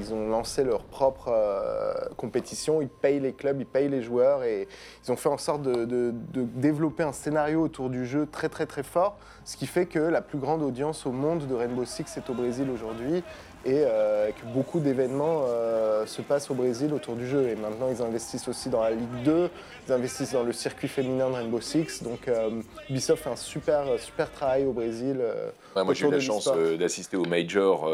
[0.00, 2.80] ils ont lancé leur propre euh, compétition.
[2.80, 4.66] Ils payent les clubs, ils payent les joueurs et
[5.04, 8.48] ils ont fait en sorte de, de- de développer un scénario autour du jeu très
[8.48, 9.16] très très fort.
[9.44, 12.34] Ce qui fait que la plus grande audience au monde de Rainbow Six est au
[12.34, 13.22] Brésil aujourd'hui
[13.64, 17.48] et euh, que beaucoup d'événements euh, se passent au Brésil autour du jeu.
[17.48, 19.50] Et maintenant, ils investissent aussi dans la Ligue 2,
[19.88, 22.02] ils investissent dans le circuit féminin de Rainbow Six.
[22.02, 22.50] Donc, euh,
[22.88, 25.16] Ubisoft fait un super, super travail au Brésil.
[25.20, 27.88] euh, Ouais, moi, j'ai eu la chance euh, d'assister au Major.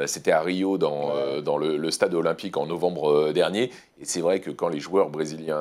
[0.00, 3.70] Euh, C'était à Rio, dans, euh, dans le, le stade olympique, en novembre euh, dernier.
[4.00, 5.60] Et c'est vrai que quand les joueurs brésiliens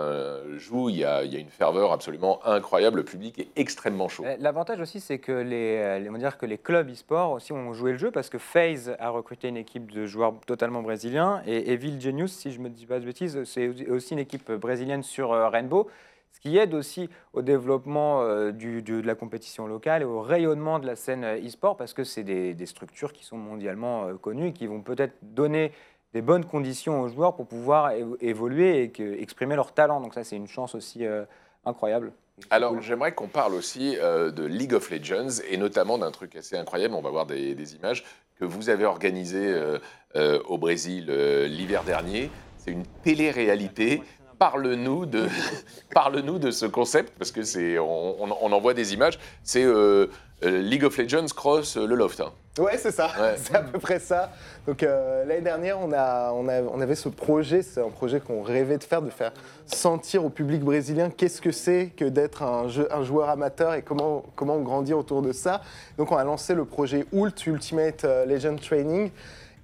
[0.55, 2.97] jouent, il y a, il y a une ferveur absolument incroyable.
[2.97, 4.23] Le public est extrêmement chaud.
[4.39, 7.91] L'avantage aussi, c'est que les, on va dire que les clubs e-sport aussi ont joué
[7.91, 11.99] le jeu parce que FaZe a recruté une équipe de joueurs totalement brésiliens et Evil
[11.99, 15.31] Genius, si je ne me dis pas de bêtises, c'est aussi une équipe brésilienne sur
[15.31, 15.89] Rainbow.
[16.31, 20.21] Ce qui aide aussi au développement euh, du- du- de la compétition locale et au
[20.21, 24.05] rayonnement de la scène euh, e-sport parce que c'est des, des structures qui sont mondialement
[24.07, 25.71] euh, connues et qui vont peut-être donner
[26.13, 29.99] des bonnes conditions aux joueurs pour pouvoir évoluer et que- exprimer leur talent.
[30.01, 31.25] Donc ça, c'est une chance aussi euh,
[31.65, 32.13] incroyable.
[32.51, 32.81] Alors, Cool.
[32.81, 36.93] j'aimerais qu'on parle aussi euh, de League of Legends et notamment d'un truc assez incroyable.
[36.93, 38.05] On va voir des, des images
[38.39, 39.77] que vous avez organisées euh,
[40.15, 42.31] euh, au Brésil euh, l'hiver dernier.
[42.57, 44.01] C'est une télé-réalité.
[44.39, 45.27] Parle-nous de,
[45.93, 49.19] parle-nous de ce concept parce que c'est, on, on- on en voit des images.
[49.43, 50.07] C'est euh,
[50.43, 52.21] euh, League of Legends cross euh, le loft.
[52.21, 52.31] hein.
[52.57, 53.35] Ouais, c'est ça, Ouais.
[53.37, 54.31] c'est à peu près ça.
[54.65, 58.21] Donc euh, l'année dernière, on, a, on, a- on avait ce projet, c'est un projet
[58.21, 59.33] qu'on rêvait de faire, de faire
[59.65, 64.57] sentir au public brésilien qu'est-ce que c'est que d'être un, joueur amateur et comment, comment
[64.59, 65.61] grandir autour de ça.
[65.97, 69.11] Donc on a lancé le projet ULT, Ultimate Legend Training.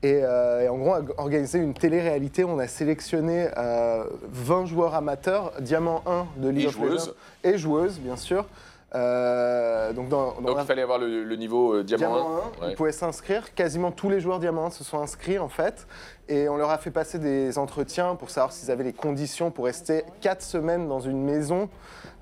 [0.05, 2.43] Et, euh, et en gros, organisé une télé-réalité.
[2.43, 6.91] On a sélectionné euh, 20 joueurs amateurs, Diamant 1 de League Et of joueuses.
[7.07, 7.11] Legends.
[7.43, 8.45] Et joueuses, bien sûr.
[8.93, 12.41] Euh, donc dans, dans Donc la- il fallait avoir le, le niveau euh, diamant, Diamant
[12.61, 12.69] 1, 1.
[12.69, 13.53] ils pouvaient s'inscrire.
[13.55, 15.87] Quasiment tous les joueurs Diamant 1 se sont inscrits en fait.
[16.29, 19.65] Et on leur a fait passer des entretiens pour savoir s'ils avaient les conditions pour
[19.65, 21.67] rester 4 semaines dans une maison,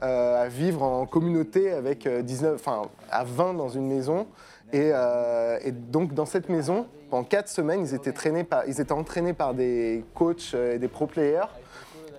[0.04, 4.26] euh, à vivre en communauté avec euh, 19, enfin à 20 dans une maison.
[4.72, 8.92] Et, euh, et donc dans cette maison, pendant 4 semaines, ils étaient, par, ils étaient
[8.92, 11.46] entraînés par des coachs euh, et des pro players.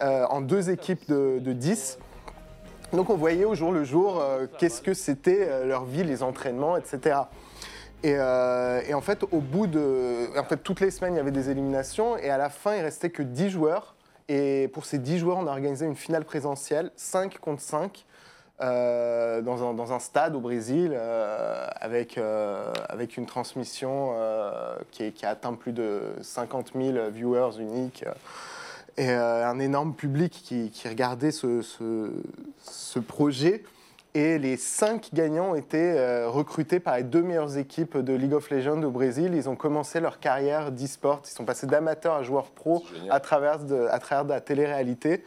[0.00, 1.98] euh, en deux équipes de, de 10.
[2.92, 6.76] Donc on voyait au jour le jour euh, qu'est-ce que c'était leur vie, les entraînements,
[6.76, 7.22] etc.
[8.04, 10.28] Et, et en fait, au bout de.
[10.38, 12.16] En fait, toutes les semaines, il y avait des éliminations.
[12.16, 13.96] Et à la fin, il restait que 10 joueurs.
[14.28, 18.06] Et pour ces 10 joueurs, on a organisé une finale présentielle, 5 contre 5,
[18.60, 24.12] euh, dans, un, dans un stade au Brésil, euh, avec, euh, avec une transmission
[24.90, 28.04] qui, est- qui a atteint plus de 50 000 viewers uniques.
[28.96, 32.12] Et un énorme public qui, qui regardait ce, ce-
[32.62, 33.64] ce projet.
[34.16, 38.32] Et les cinq gagnants ont été euh, recrutés par les deux meilleures équipes de League
[38.34, 39.32] of Legends au Brésil.
[39.34, 41.22] Ils ont commencé leur carrière d'e-sport.
[41.24, 45.24] Ils sont passés d'amateurs à joueurs pro à travers de, à travers de la télé-réalité.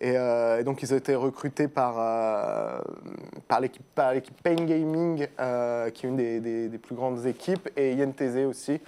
[0.00, 2.78] Et, euh, et donc, ils ont été recrutés par, euh,
[3.48, 7.26] par l'équipe par l'équipe Pain Gaming, euh, qui est une des, des- des plus grandes
[7.26, 8.80] équipes, et INTZ aussi.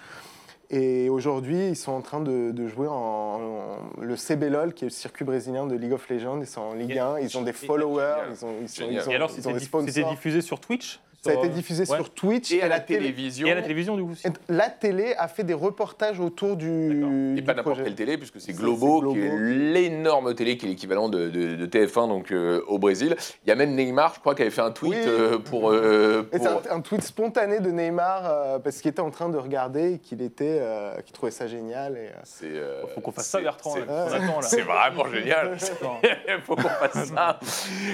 [0.73, 4.87] Et aujourd'hui, ils sont en train de, de jouer en, en- le CBLOL, qui est
[4.87, 6.39] le circuit brésilien de League of Legends.
[6.41, 9.01] Ils sont en Ligue Et- 1, ils ont des followers, ils ont, ils sont- ils
[9.01, 10.11] ont- Et alors, ils c'était ont des diff- c'était sponsors.
[10.11, 11.01] diffusé sur Twitch?
[11.23, 11.97] Ça a été diffusé Ouais.
[11.97, 13.47] sur Twitch Et à la télé- télévision.
[13.47, 14.27] Et à la télévision, du coup aussi.
[14.49, 18.41] La télé a fait des reportages autour du, Et du pas n'importe quelle télé, puisque
[18.41, 22.63] c'est Globo, qui est l'énorme télé qui est l'équivalent de, de- de TF1 donc, euh,
[22.69, 23.17] au Brésil.
[23.45, 24.99] Il y a même Neymar, je crois, qui avait fait un tweet Oui.
[25.07, 25.71] euh, pour.
[25.71, 29.11] euh, Et pour- C'est un, un tweet spontané de Neymar euh, parce qu'il était en
[29.11, 31.99] train de regarder et qu'il était, euh, qu'il trouvait ça génial.
[31.99, 33.75] Et, euh, C'est, euh, Faut qu'on fasse ça, Bertrand.
[33.75, 35.59] c'est- vraiment génial.
[36.29, 37.39] Il faut qu'on fasse ça.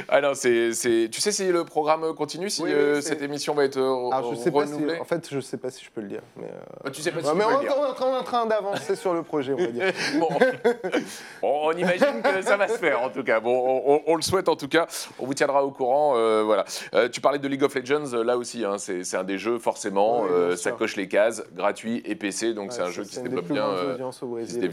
[0.08, 3.54] Ah non, c'est, c'est- Tu sais si le programme continue, si Oui, euh, cette émission
[3.54, 5.84] va être euh, alors je sais pas si, renouvelée en fait, je sais pas si
[5.84, 6.22] je peux le dire.
[6.36, 7.78] Mais, euh, Bah, Tu sais pas si ouais, tu mais peux on, le est dire.
[7.78, 9.92] en train- on est en train d'avancer sur le projet, on va dire.
[10.20, 10.28] Bon.
[11.42, 13.40] On imagine que ça va se faire en tout cas.
[13.40, 13.52] Bon,
[13.86, 14.86] on, on- on le souhaite en tout cas.
[15.18, 16.14] On vous tiendra au courant.
[16.16, 16.64] euh, voilà.
[17.10, 20.26] Tu parlais de League of Legends, là aussi, hein, c'est un des jeux forcément.
[20.26, 20.58] Sûr.
[20.58, 23.46] ça coche les cases, gratuit et PC, donc c'est Ouais, un jeu qui se développe
[23.46, 23.66] bien.
[23.68, 24.70] au qui se Brésil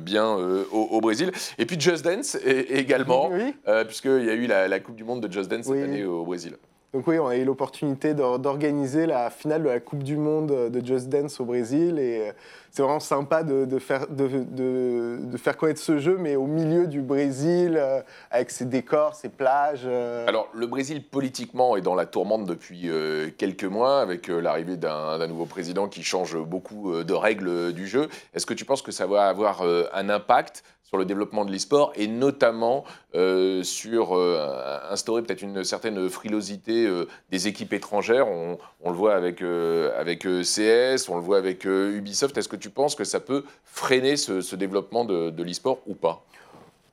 [0.00, 1.32] bien au, au Brésil.
[1.58, 3.54] Et puis Just Dance également, Oui.
[3.86, 6.24] puisqu'il y a eu la, la Coupe du Monde de Just Dance cette année au
[6.24, 6.56] Brésil.
[6.92, 10.70] Donc oui, on a eu l'opportunité d'or- d'organiser la finale de la Coupe du Monde
[10.70, 12.32] de Just Dance au Brésil et euh,
[12.72, 17.76] c'est vraiment sympa de, faire, de, faire connaître ce jeu, mais au milieu du Brésil,
[17.76, 18.00] euh,
[18.32, 19.82] avec ses décors, ses plages.
[19.84, 22.90] euh, Alors, le Brésil, politiquement, est dans la tourmente depuis
[23.38, 28.08] quelques mois, avec l'arrivée d'un nouveau président qui change beaucoup de règles du jeu.
[28.34, 29.62] Est-ce que tu penses que ça va avoir
[29.92, 32.82] un impact sur le développement de l'e-sport et notamment
[33.14, 39.14] euh, sur euh, instaurer peut-être une certaine frilosité euh, des équipes étrangères on, le voit
[39.14, 42.36] avec, avec CS, on le voit avec Ubisoft.
[42.36, 45.94] Est-ce que tu penses que ça peut freiner ce, ce développement de, de l'e-sport ou
[45.94, 46.24] pas?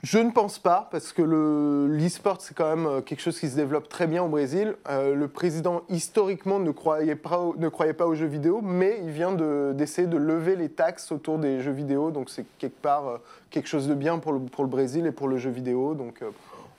[0.03, 3.49] Je ne pense pas, parce que le- l'e-sport, c'est quand même euh, quelque chose qui
[3.49, 4.75] se développe très bien au Brésil.
[4.89, 8.99] Euh, le président, historiquement, ne croyait, pas au- ne croyait pas aux jeux vidéo, mais
[9.03, 12.11] il vient de- d'essayer de, lever les taxes autour des jeux vidéo.
[12.11, 13.17] Donc, c'est quelque part euh,
[13.49, 15.95] quelque chose de bien pour le, pour le Brésil et pour le jeu vidéo.
[15.95, 16.29] Donc, euh,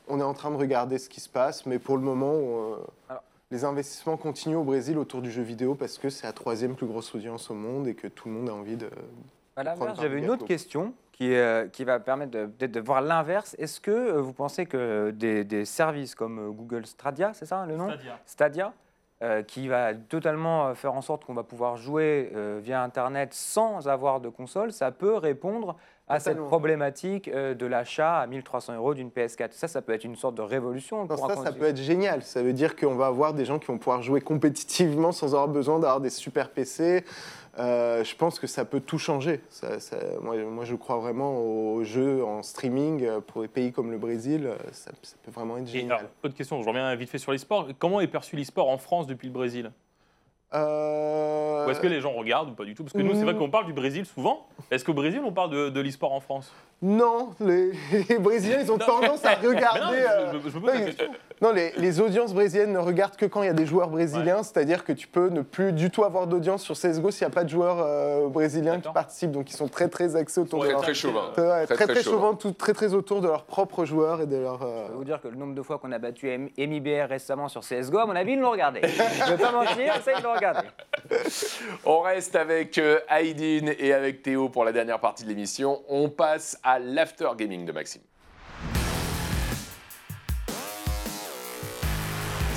[0.06, 2.36] on est en train de regarder ce qui se passe, mais pour le moment,
[3.08, 6.76] Alors- les investissements continuent au Brésil autour du jeu vidéo parce que c'est la troisième
[6.76, 8.88] plus grosse audience au monde et que tout le monde a envie de.
[9.56, 12.80] À l'inverse, j'avais un une autre question qui, euh, qui va permettre de- peut-être de
[12.80, 13.56] voir l'inverse.
[13.58, 17.66] Est-ce que euh, vous pensez que des, des services comme euh, Google Stadia, c'est ça
[17.66, 17.88] le nom?
[18.24, 18.72] Stadia,
[19.24, 23.34] euh, qui va totalement euh, faire en sorte qu'on va pouvoir jouer euh, via Internet
[23.34, 28.76] sans avoir de console, ça peut répondre à cette problématique euh, de l'achat à 1300
[28.76, 29.48] euros d'une PS4.
[29.50, 31.04] Ça, ça peut être une sorte de révolution.
[31.04, 32.22] Non, ça, ça peut être génial.
[32.22, 35.48] Ça veut dire qu'on va avoir des gens qui vont pouvoir jouer compétitivement sans avoir
[35.48, 37.04] besoin d'avoir des super PC.
[37.58, 39.40] Euh, je pense que ça peut tout changer.
[39.50, 43.72] Ça- ça- moi, moi, je crois vraiment aux jeux en streaming euh, pour des pays
[43.72, 44.46] comme le Brésil.
[44.46, 45.98] euh, Ça, ça peut vraiment être Et génial.
[45.98, 47.68] alors, autre question, je reviens vite fait sur l'e-sport.
[47.78, 49.72] Comment est perçu l'e-sport en France depuis le Brésil?
[50.54, 52.82] Euh, Ou est-ce que les gens regardent ou pas du tout?
[52.84, 53.38] Parce que nous, c'est vrai Mm.
[53.38, 54.46] qu'on parle du Brésil souvent.
[54.70, 56.52] Est-ce qu'au Brésil, on parle de, de l'e-sport en France?
[56.80, 57.72] Non, les,
[58.08, 59.96] les Brésiliens, ils ont tendance à non, regarder.
[59.98, 60.58] euh, je, je- je
[61.40, 64.42] non, les, les audiences brésiliennes ne regardent que quand il y a des joueurs brésiliens,
[64.42, 67.34] c'est-à-dire que tu peux ne plus du tout avoir d'audience sur CSGO s'il n'y a
[67.34, 69.30] pas de joueurs euh, brésiliens qui participent.
[69.30, 70.82] Donc ils sont très très axés autour de Très leur...
[70.82, 71.26] très chauvin.
[71.36, 72.16] Ouais, Très, très très très, chauvin.
[72.16, 74.62] chauvin, tout- très très autour de leurs propres joueurs et de leur.
[74.64, 76.26] euh, Je peux vous dire que le nombre de fois qu'on a battu
[76.58, 78.80] MIBR récemment sur CSGO, à mon avis, ils l'ont regardé.
[78.84, 80.32] Je ne vais pas mentir, ça, ils l'ont
[81.84, 85.82] On reste avec euh, Aydin et avec Théo pour la dernière partie de l'émission.
[85.88, 88.02] On passe à l'after gaming de Maxime.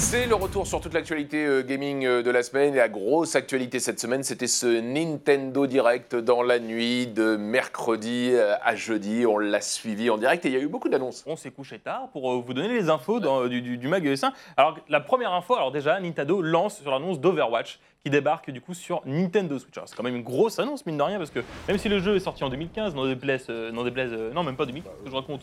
[0.01, 2.75] C'est le retour sur toute l'actualité euh, gaming euh, de la semaine.
[2.75, 8.55] La grosse actualité cette semaine, c'était ce Nintendo Direct dans la nuit de mercredi euh,
[8.63, 9.25] à jeudi.
[9.27, 11.23] On l'a suivi en direct et il y a eu beaucoup d'annonces.
[11.27, 14.31] On s'est couché tard pour vous donner les infos du, du, du Mag ES1.
[14.57, 18.73] Alors, la première info, alors déjà, Nintendo lance sur l'annonce d'Overwatch qui débarque du coup
[18.73, 19.77] sur Nintendo Switch.
[19.77, 21.99] Alors, c'est quand même une grosse annonce, mine de rien, parce que même si le
[21.99, 25.09] jeu est sorti en 2015, non déplaise, euh, non, euh, non même pas 2015, que
[25.09, 25.41] je raconte.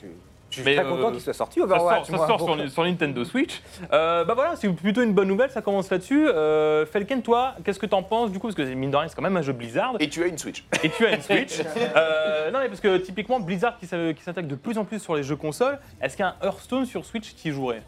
[0.51, 2.07] Je suis Mais, très euh, content qu'il soit sorti Ça Overwatch.
[2.09, 3.61] sort, ça sort sur, sur Nintendo Switch.
[3.93, 6.27] Euh, bah voilà, c'est plutôt une bonne nouvelle, ça commence là-dessus.
[6.27, 8.49] Euh, Felken, toi, qu'est-ce que t'en penses du coup?
[8.49, 9.95] Parce que mine de rien, c'est quand même un jeu Blizzard.
[10.01, 10.65] Et tu as une Switch.
[10.83, 11.59] Et tu as une Switch.
[11.97, 14.99] Euh, non, mais parce que typiquement, Blizzard qui s'a- qui s'attaque de plus en plus
[15.01, 17.83] sur les jeux consoles, est-ce qu'un Hearthstone sur Switch t'y jouerait?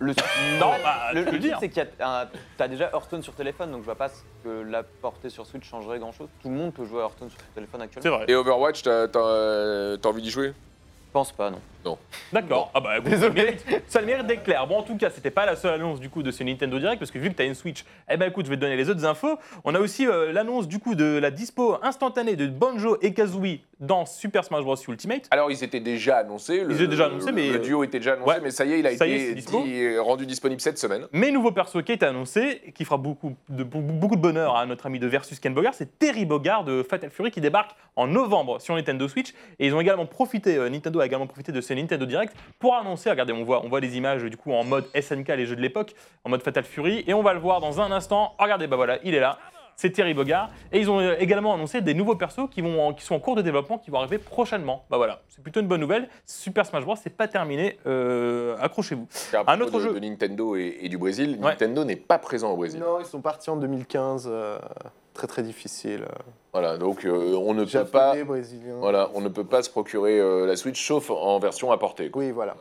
[0.00, 0.12] Le,
[0.60, 1.56] Non, bah, le, tu peux le le truc, dire.
[1.60, 2.28] c'est qu'il y a un-
[2.58, 5.68] t'as déjà Hearthstone sur téléphone, donc je vois pas ce que la portée sur Switch
[5.68, 6.28] changerait grand chose.
[6.42, 8.02] Tout le monde peut jouer à Hearthstone sur son téléphone actuellement.
[8.10, 8.24] C'est vrai.
[8.28, 10.48] Et Overwatch, t'as t'as, euh, t'as envie d'y jouer?
[10.48, 11.58] Je pense pas, non.
[12.32, 12.70] D'accord.
[12.74, 14.66] Ah bah, écoute, ça le mérite, ça le mérite d'être clair.
[14.66, 16.98] Bon, en tout cas, c'était pas la seule annonce du coup de ce Nintendo Direct
[16.98, 18.76] parce que vu que tu as une Switch, eh ben écoute, je vais te donner
[18.76, 19.38] les autres infos.
[19.64, 23.60] On a aussi euh, l'annonce du coup de la dispo instantanée de Banjo et Kazooie
[23.80, 25.26] dans Super Smash Bros Ultimate.
[25.30, 26.64] Alors, ils étaient déjà annoncés.
[26.64, 28.40] Le, Ils étaient déjà annoncés, le- mais, Le duo était déjà annoncé, ouais.
[28.42, 29.62] mais ça y est, il a est, été dispo.
[29.62, 31.06] dit- euh, rendu disponible cette semaine.
[31.12, 34.84] Mais nouveau perso qui est annoncé, qui fera beaucoup de, beaucoup de bonheur à notre
[34.86, 38.60] ami de Versus Ken Bogard, c'est Terry Bogard de Fatal Fury qui débarque en novembre
[38.60, 39.30] sur Nintendo Switch.
[39.58, 42.74] Et ils ont également profité, euh, Nintendo a également profité de ce Nintendo Direct pour
[42.76, 45.56] annoncer, regardez, on voit, on voit les images du coup en mode SNK, les jeux
[45.56, 45.94] de l'époque,
[46.24, 48.34] en mode Fatal Fury, et on va le voir dans un instant.
[48.38, 49.38] Regardez, bah voilà, il est là.
[49.76, 50.50] C'est Terry Bogard.
[50.72, 53.18] Et ils ont euh, également annoncé des nouveaux persos qui, vont, en- qui sont en
[53.18, 54.84] cours de développement, qui vont arriver prochainement.
[54.90, 56.10] Bah voilà, c'est plutôt une bonne nouvelle.
[56.26, 57.78] Super Smash Bros, c'est pas terminé.
[57.86, 59.08] Euh, Accrochez-vous.
[59.46, 59.94] Un autre de, jeu.
[59.94, 61.52] de Nintendo et, et du Brésil, Ouais.
[61.52, 62.78] Nintendo n'est pas présent au Brésil.
[62.78, 64.28] Non, ils sont partis en 2015.
[64.30, 64.58] euh,
[65.14, 66.04] très très difficile.
[66.52, 68.06] Voilà, donc euh, on ne peut pas.
[68.08, 68.74] Japonais, brésilien.
[68.80, 72.10] Voilà, on ne peut pas se procurer euh, la Switch sauf en version apportée.
[72.10, 72.22] quoi.
[72.22, 72.56] Oui, voilà.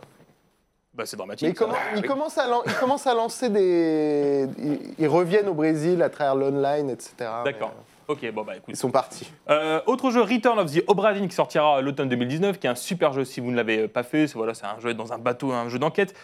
[0.94, 1.48] Bah c'est Mais dramatique.
[1.50, 4.48] ils, commen- ils commencent à lan- ils commencent à lancer des.
[4.58, 7.14] Ils, ils reviennent au Brésil à travers l'online, etc.
[7.46, 7.72] D'accord.
[7.74, 8.66] Mais, euh, Ok, bon bah écoute.
[8.70, 9.32] Ils sont partis.
[9.52, 12.70] Euh, autre jeu, Return of the Obra Dinn, qui sortira à l'automne 2019, qui est
[12.72, 14.26] un super jeu si vous ne l'avez pas fait.
[14.26, 16.16] C'est voilà, un jeu dans un bateau, un jeu d'enquête.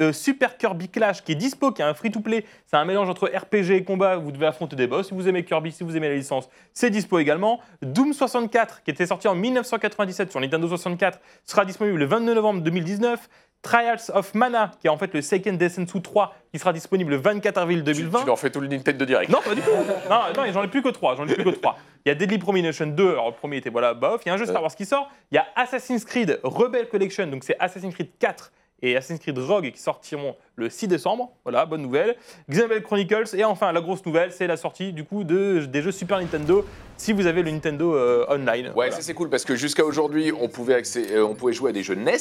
[0.00, 2.44] Euh, super Kirby Clash, qui est dispo, qui est un free-to-play.
[2.66, 4.14] C'est un mélange entre RPG et combat.
[4.14, 5.08] Vous devez affronter des boss.
[5.08, 7.58] Si vous aimez Kirby, si vous aimez la licence, c'est dispo également.
[7.82, 12.60] Doom 64, qui était sorti en 1997 sur Nintendo 64, sera disponible le 22 novembre
[12.60, 13.28] 2019.
[13.62, 17.16] Trials of Mana, qui est en fait le Seiken Densetsu 3, qui sera disponible le
[17.16, 18.20] 24 avril Tu, 2020.
[18.20, 19.30] tu leur fais tout le Nintendo Direct.
[19.30, 19.70] Non, pas du tout.
[20.10, 21.16] Non, non, j'en ai plus que trois.
[21.16, 21.76] J'en ai plus que trois.
[22.06, 23.10] Il y a Deadly Premonition 2.
[23.10, 24.22] Alors, le premier était voilà, bof.
[24.24, 25.10] Il y a un jeu Star Wars qui sort.
[25.32, 27.26] Il y a Assassin's Creed Rebel Collection.
[27.26, 31.32] Donc, c'est Assassin's Creed 4 et Assassin's Creed Rogue qui sortiront le 6 décembre.
[31.44, 32.14] Voilà, bonne nouvelle.
[32.48, 33.34] Xenoblade Chronicles.
[33.36, 36.64] Et enfin, la grosse nouvelle, c'est la sortie du coup de, des jeux Super Nintendo
[36.96, 38.66] si vous avez le Nintendo euh, Online.
[38.68, 38.92] Ouais, Voilà.
[38.92, 41.82] ça c'est cool parce que jusqu'à aujourd'hui, on pouvait euh, on pouvait jouer à des
[41.82, 42.16] jeux NES.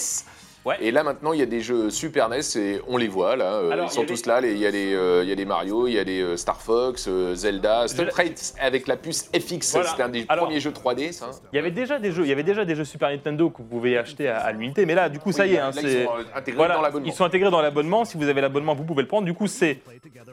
[0.68, 0.76] Ouais.
[0.82, 3.54] Et là maintenant, il y a des jeux Super NES et on les voit là.
[3.54, 4.42] euh, Alors, ils sont tous là.
[4.42, 6.22] les- Il y a des, euh, il y a des Mario, il y a des
[6.22, 9.72] euh, Star Fox, Zelda, Street Fighter avec la puce FX.
[9.74, 9.90] Voilà.
[9.90, 11.30] C'était un des Alors- premiers jeux 3D, ça.
[11.54, 13.58] Il y avait déjà des jeux, il y avait déjà des jeux Super Nintendo que
[13.60, 15.68] vous pouvez acheter à, à l'unité, mais là, du coup, ça Oui, y est, là,
[15.68, 17.08] hein, ils sont intégrés Voilà, dans l'abonnement.
[17.08, 18.04] ils sont intégrés dans l'abonnement.
[18.06, 19.26] Si vous avez l'abonnement, vous pouvez le prendre.
[19.26, 19.80] Du coup, c'est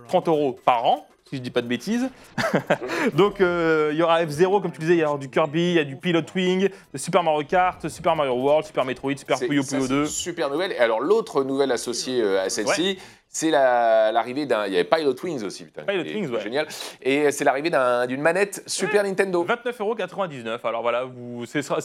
[0.08, 2.08] 30 euros par an, si je dis pas de bêtises.
[3.14, 5.74] Donc, euh, il y aura F0, comme tu disais, il y aura du Kirby, il
[5.74, 9.62] y a du Pilot Wing, Super Mario Kart, Super Mario World, Super Metroid, Super Puyo
[9.62, 10.00] Puyo c'est 2.
[10.02, 10.72] une Super nouvelle.
[10.72, 12.98] Et alors l'autre nouvelle associée euh, à celle-ci,
[13.34, 14.64] c'est la- l'arrivée d'un.
[14.66, 15.82] Il y avait Pilot Wings aussi, putain.
[15.82, 16.40] Pilot Wings, ouais.
[16.40, 16.66] Génial.
[17.02, 19.44] Et c'est l'arrivée d'un- d'une manette Super Nintendo.
[19.44, 20.64] 29,99€.
[20.64, 21.44] Alors voilà, vous,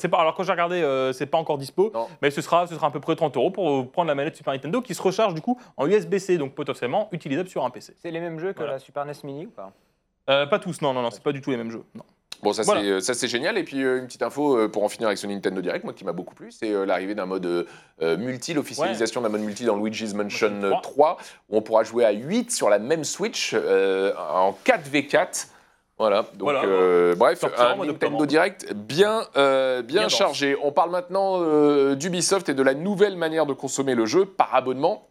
[0.09, 2.07] pas, alors quand j'ai regardé, euh, c'est pas encore dispo, Non.
[2.21, 4.35] mais ce sera, ce sera à peu près 30 euros pour euh, prendre la manette
[4.35, 7.95] Super Nintendo qui se recharge du coup en USB-C, donc potentiellement utilisable sur un PC.
[7.97, 8.73] C'est les mêmes jeux que Voilà.
[8.73, 9.71] la Super NES Mini ou pas?
[10.29, 11.83] Euh, pas tous, non, non, non, c'est pas du tout les mêmes jeux.
[11.95, 12.03] Non.
[12.41, 13.01] Bon, ça Voilà.
[13.01, 13.57] c'est euh, génial.
[13.57, 15.93] Et puis euh, une petite info euh, pour en finir avec ce Nintendo Direct, moi
[15.93, 17.67] qui m'a beaucoup plu, c'est l'arrivée d'un mode
[18.01, 21.17] multi, l'officialisation d'un mode multi dans Luigi's Mansion Mansion euh, 3,
[21.49, 25.47] où on pourra jouer à 8 sur la même Switch en 4v4.
[25.99, 26.63] Voilà, donc Voilà.
[26.63, 28.25] euh, bref, un Nintendo.
[28.25, 30.15] Direct bien, euh, bien, Bien dense.
[30.15, 30.55] chargé.
[30.63, 34.55] On parle maintenant euh, d'Ubisoft et de la nouvelle manière de consommer le jeu par
[34.55, 35.08] abonnement.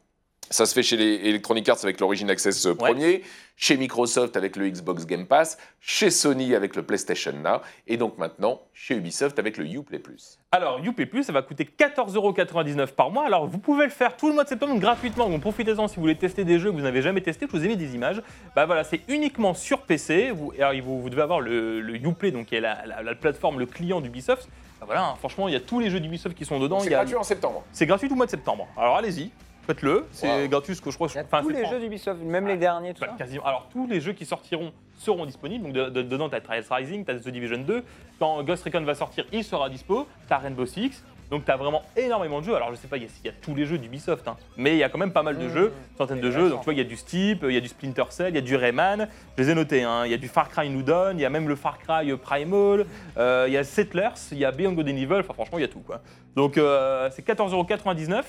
[0.51, 3.23] Ça se fait chez les Electronic Arts avec l'Origin Access euh, premier,
[3.57, 8.17] chez Microsoft avec le Xbox Game Pass, chez Sony avec le PlayStation Now, et donc
[8.19, 10.39] maintenant chez Ubisoft avec le Uplay Plus.
[10.53, 13.27] Alors, Youplay Plus, ça va coûter 14,99€ par mois.
[13.27, 15.29] Alors, vous pouvez le faire tout le mois de septembre gratuitement.
[15.29, 17.47] Donc, profitez-en si vous voulez tester des jeux que vous n'avez jamais testés.
[17.51, 18.23] Je vous ai mis des images.
[18.57, 20.31] Bah voilà, c'est uniquement sur PC.
[20.31, 23.15] Vous, alors, vous, vous devez avoir le, le Uplay, donc qui est la, la- la
[23.15, 24.49] plateforme, le client d'Ubisoft.
[24.81, 26.81] Bah voilà, hein, franchement, il y a tous les jeux d'Ubisoft qui sont dedans.
[26.81, 27.65] C'est gratuit en septembre.
[27.73, 28.69] C'est gratuit tout le mois de septembre.
[28.77, 29.31] Alors, allez-y,
[29.69, 30.07] faites-le.
[30.11, 30.49] C'est Wow.
[30.49, 31.09] gratuit, ce que je crois.
[31.11, 33.17] Il y a enfin, tous c'est les jeux d'Ubisoft, même les derniers, tout bah, ça.
[33.17, 33.45] quasiment.
[33.45, 35.65] Alors, tous les jeux qui sortiront seront disponibles.
[35.65, 37.85] Donc, de- de- dedans, tu as Trials Rising, tu as The Division 2.
[38.19, 40.07] Quand Ghost Recon va sortir, il sera dispo.
[40.27, 41.05] Tu as Rainbow Six.
[41.31, 42.55] Donc tu as vraiment énormément de jeux.
[42.55, 44.37] Alors je sais pas, il y, a- il y a tous les jeux d'Ubisoft, hein,
[44.57, 46.49] mais il y a quand même pas mal de Mmh, jeux, centaines de jeux.
[46.51, 48.35] Donc tu vois, il y a du Steep, il y a du Splinter Cell, il
[48.35, 49.09] y a du Rayman.
[49.37, 49.83] Je les ai notés.
[49.83, 50.03] hein.
[50.07, 52.17] Il y a du Far Cry New Dawn, il y a même le Far Cry
[52.17, 52.87] Primal,
[53.19, 55.15] euh, il y a Settlers, il y a Beyond Good and Evil.
[55.21, 56.01] Enfin franchement, il y a tout quoi.
[56.35, 58.23] Donc euh, c'est 14,99€.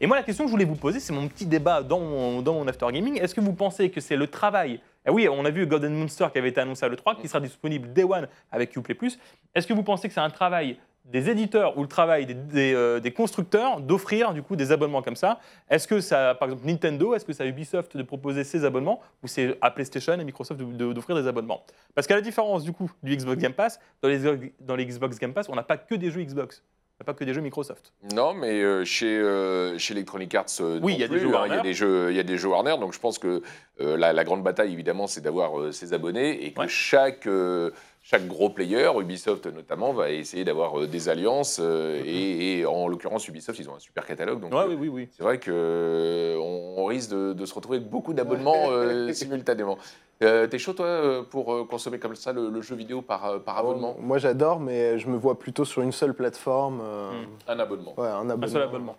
[0.00, 2.42] Et moi la question que je voulais vous poser, c'est mon petit débat dans mon,
[2.42, 3.20] dans mon after gaming.
[3.20, 6.26] Est-ce que vous pensez que c'est le travail ah oui, on a vu Golden Monster
[6.32, 9.20] qui avait été annoncé à l'E3, qui sera disponible Day One avec Uplay Plus.
[9.54, 13.12] Est-ce que vous pensez que c'est un travail des éditeurs ou le travail euh, des
[13.12, 15.38] constructeurs d'offrir du coup des abonnements comme ça.
[15.70, 19.28] Est-ce que ça, par exemple Nintendo, est-ce que ça Ubisoft de proposer ces abonnements ou
[19.28, 21.64] c'est à PlayStation et Microsoft d'offrir des abonnements?
[21.94, 25.18] Parce qu'à la différence du coup du Xbox Game Pass, dans les, dans les Xbox
[25.18, 26.62] Game Pass, on n'a pas que des jeux Xbox,
[27.04, 27.92] pas que des jeux Microsoft.
[28.14, 31.18] Non, mais euh, chez, euh, chez Electronic Arts, euh, Oui, non il y a des
[31.18, 31.62] jeux hein, il y a Warner.
[31.62, 32.76] des jeux, il y a des jeux Warner.
[32.80, 33.42] Donc je pense que
[33.80, 36.68] euh, la, la grande bataille, évidemment, c'est d'avoir euh, ses abonnés et que Ouais.
[36.68, 37.70] chaque euh,
[38.02, 41.58] chaque gros player, Ubisoft notamment, va essayer d'avoir euh, des alliances.
[41.60, 44.40] euh, et, et en l'occurrence, Ubisoft, ils ont un super catalogue.
[44.40, 45.08] Donc Ouais, euh, oui, oui, oui.
[45.10, 49.76] c'est vrai que euh, on, risque de, de se retrouver avec beaucoup d'abonnements euh, simultanément.
[50.22, 53.42] Euh, T'es chaud, toi, euh, pour euh, consommer comme ça le, le jeu vidéo par,
[53.42, 53.96] par abonnement?
[54.00, 56.14] Moi j'adore, mais je me vois plutôt sur une seule
[56.82, 57.26] euh, Mm.
[57.48, 57.94] Un abonnement.
[57.98, 58.44] Ouais, un abonnement.
[58.46, 58.96] Un seul abonnement.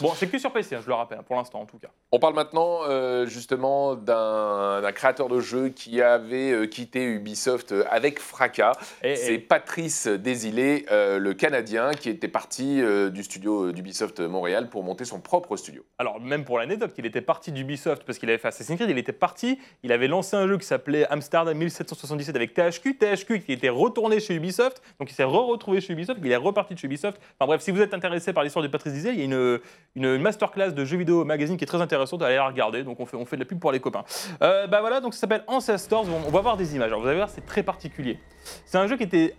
[0.00, 1.88] Bon, c'est que sur PC, hein, je le rappelle, pour l'instant en tout cas.
[2.12, 7.84] On parle maintenant euh, justement d'un créateur de jeu qui avait euh, quitté Ubisoft euh,
[7.90, 8.72] avec fracas.
[9.02, 12.80] Et, C'est et- Patrice Désilé, euh, le Canadien, qui était parti
[13.12, 15.84] du studio d'Ubisoft Montréal pour monter son propre studio.
[15.98, 18.98] Alors, même pour l'anecdote, il était parti d'Ubisoft parce qu'il avait fait Assassin's Creed, il
[18.98, 23.52] était parti, il avait lancé un jeu qui s'appelait Amsterdam 1777 avec THQ, THQ qui
[23.52, 26.86] était retourné chez Ubisoft, donc il s'est re-retrouvé chez Ubisoft, il est reparti de chez
[26.86, 27.20] Ubisoft.
[27.38, 29.58] Enfin bref, si vous êtes intéressé par l'histoire de Patrice Diesel, il y a une,
[29.94, 33.06] une masterclass de jeux vidéo magazine qui est très intéressante, allez la regarder, donc on
[33.06, 34.04] fait, de la pub pour les copains.
[34.42, 37.16] Euh, bah voilà, donc ça s'appelle Ancestors, on, va voir des images, alors vous allez
[37.16, 38.18] voir, c'est très particulier.
[38.64, 39.34] C'est un jeu qui, était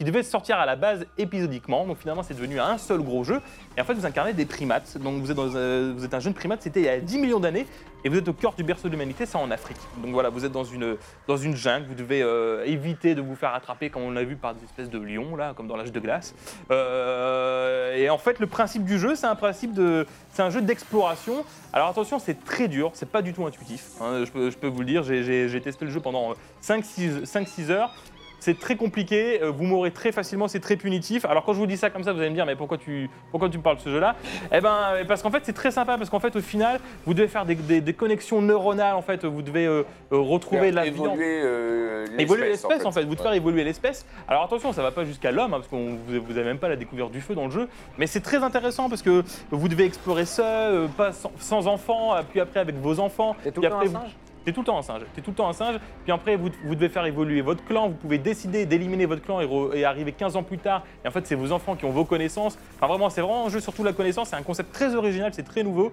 [0.00, 3.40] devait sortir à la base épisodiquement, donc finalement c'est devenu un seul gros jeu.
[3.76, 4.98] Et en fait, vous incarnez des primates.
[4.98, 7.40] Donc vous êtes, euh, vous êtes un jeune primate, c'était il y a 10 millions
[7.40, 7.66] d'années,
[8.04, 9.78] et vous êtes au cœur du berceau de l'humanité, c'est en Afrique.
[10.02, 10.96] Donc voilà, vous êtes dans une,
[11.26, 14.36] dans une jungle, vous devez euh, éviter de vous faire attraper, comme on l'a vu,
[14.36, 16.34] par des espèces de lions, là, comme dans l'âge de glace.
[16.70, 20.06] Euh, et en fait, le principe du jeu, c'est un principe de.
[20.32, 21.44] C'est un jeu d'exploration.
[21.72, 23.90] Alors attention, c'est très dur, c'est pas du tout intuitif.
[24.00, 27.94] hein, je, peux, vous le dire, j'ai- testé le jeu pendant 5-6 heures.
[28.40, 31.24] C'est très compliqué, euh, vous mourrez très facilement, c'est très punitif.
[31.26, 33.08] Alors quand je vous dis ça comme ça, vous allez me dire mais pourquoi tu,
[33.30, 34.16] pourquoi tu me parles de ce jeu-là?
[34.52, 37.14] Eh ben euh, parce qu'en fait c'est très sympa parce qu'en fait au final vous
[37.14, 41.40] devez faire des, des- des connexions neuronales en fait, vous devez euh, retrouver la évoluer
[41.44, 43.24] euh, Évoluer l'espèce en fait, vous de Ouais.
[43.26, 44.06] faire évoluer l'espèce.
[44.26, 46.76] Alors attention, ça va pas jusqu'à l'homme, hein, parce que vous n'avez même pas la
[46.76, 47.68] découverte du feu dans le jeu,
[47.98, 52.14] mais c'est très intéressant parce que vous devez explorer seul, euh, pas sans, sans enfants,
[52.30, 53.36] puis après avec vos enfants.
[53.44, 54.16] T'es tout puis après, un vous- singe?
[54.44, 55.02] T'es tout le temps un singe.
[55.14, 55.76] T'es tout le temps un singe.
[56.04, 57.88] Puis après, vous, vous devez faire évoluer votre clan.
[57.88, 60.84] Vous pouvez décider d'éliminer votre clan et, arriver 15 ans plus tard.
[61.04, 62.58] Et en fait, c'est vos enfants qui ont vos connaissances.
[62.76, 64.28] Enfin, vraiment, c'est vraiment un jeu surtout la connaissance.
[64.28, 65.92] C'est un concept très original, c'est très nouveau.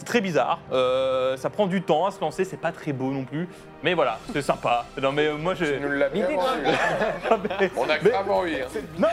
[0.00, 0.60] C'est très bizarre.
[0.72, 2.46] Euh, ça prend du temps à se lancer.
[2.46, 3.46] C'est pas très beau non plus.
[3.82, 4.86] Mais voilà, c'est sympa.
[5.00, 5.66] Non, mais euh, moi, je.
[5.66, 7.70] Tu nous l'as bien L'idée, vendu.
[7.76, 8.54] On a grave envie.
[8.62, 8.66] hein.
[8.98, 9.08] Non,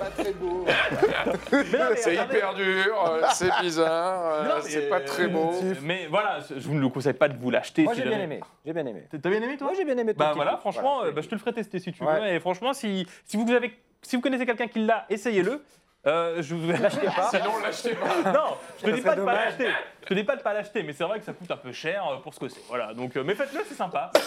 [0.00, 0.66] Pas très beau.
[1.52, 2.38] mais non, mais C'est attendez.
[2.38, 5.52] hyper dur, euh, c'est bizarre, euh, Non, mais, c'est pas très beau.
[5.82, 7.84] Mais voilà, je vous ne le conseille pas de vous l'acheter.
[7.84, 8.40] Moi si j'ai bien jamais- aimé.
[8.66, 9.04] J'ai bien aimé.
[9.10, 10.12] T'as bien aimé toi Moi j'ai bien aimé.
[10.12, 10.60] ton Bah petit voilà, coup.
[10.62, 11.10] franchement, Voilà.
[11.10, 12.20] euh, bah, je te le ferai tester si tu Ouais.
[12.20, 12.26] veux.
[12.26, 13.72] Et franchement, si, si, vous avez,
[14.02, 15.62] si vous connaissez quelqu'un qui l'a, essayez-le.
[16.04, 17.30] Euh, je vous l'achetez pas.
[17.30, 18.32] Sinon, l'achetez pas.
[18.32, 19.44] Non, je te Ça dis pas de pas dommage.
[19.58, 19.68] l'acheter.
[20.02, 21.70] Je te dis pas de pas l'acheter, mais c'est vrai que ça coûte un peu
[21.72, 22.60] cher euh, pour ce que c'est.
[22.68, 24.10] Voilà, donc euh, mais faites-le, c'est sympa.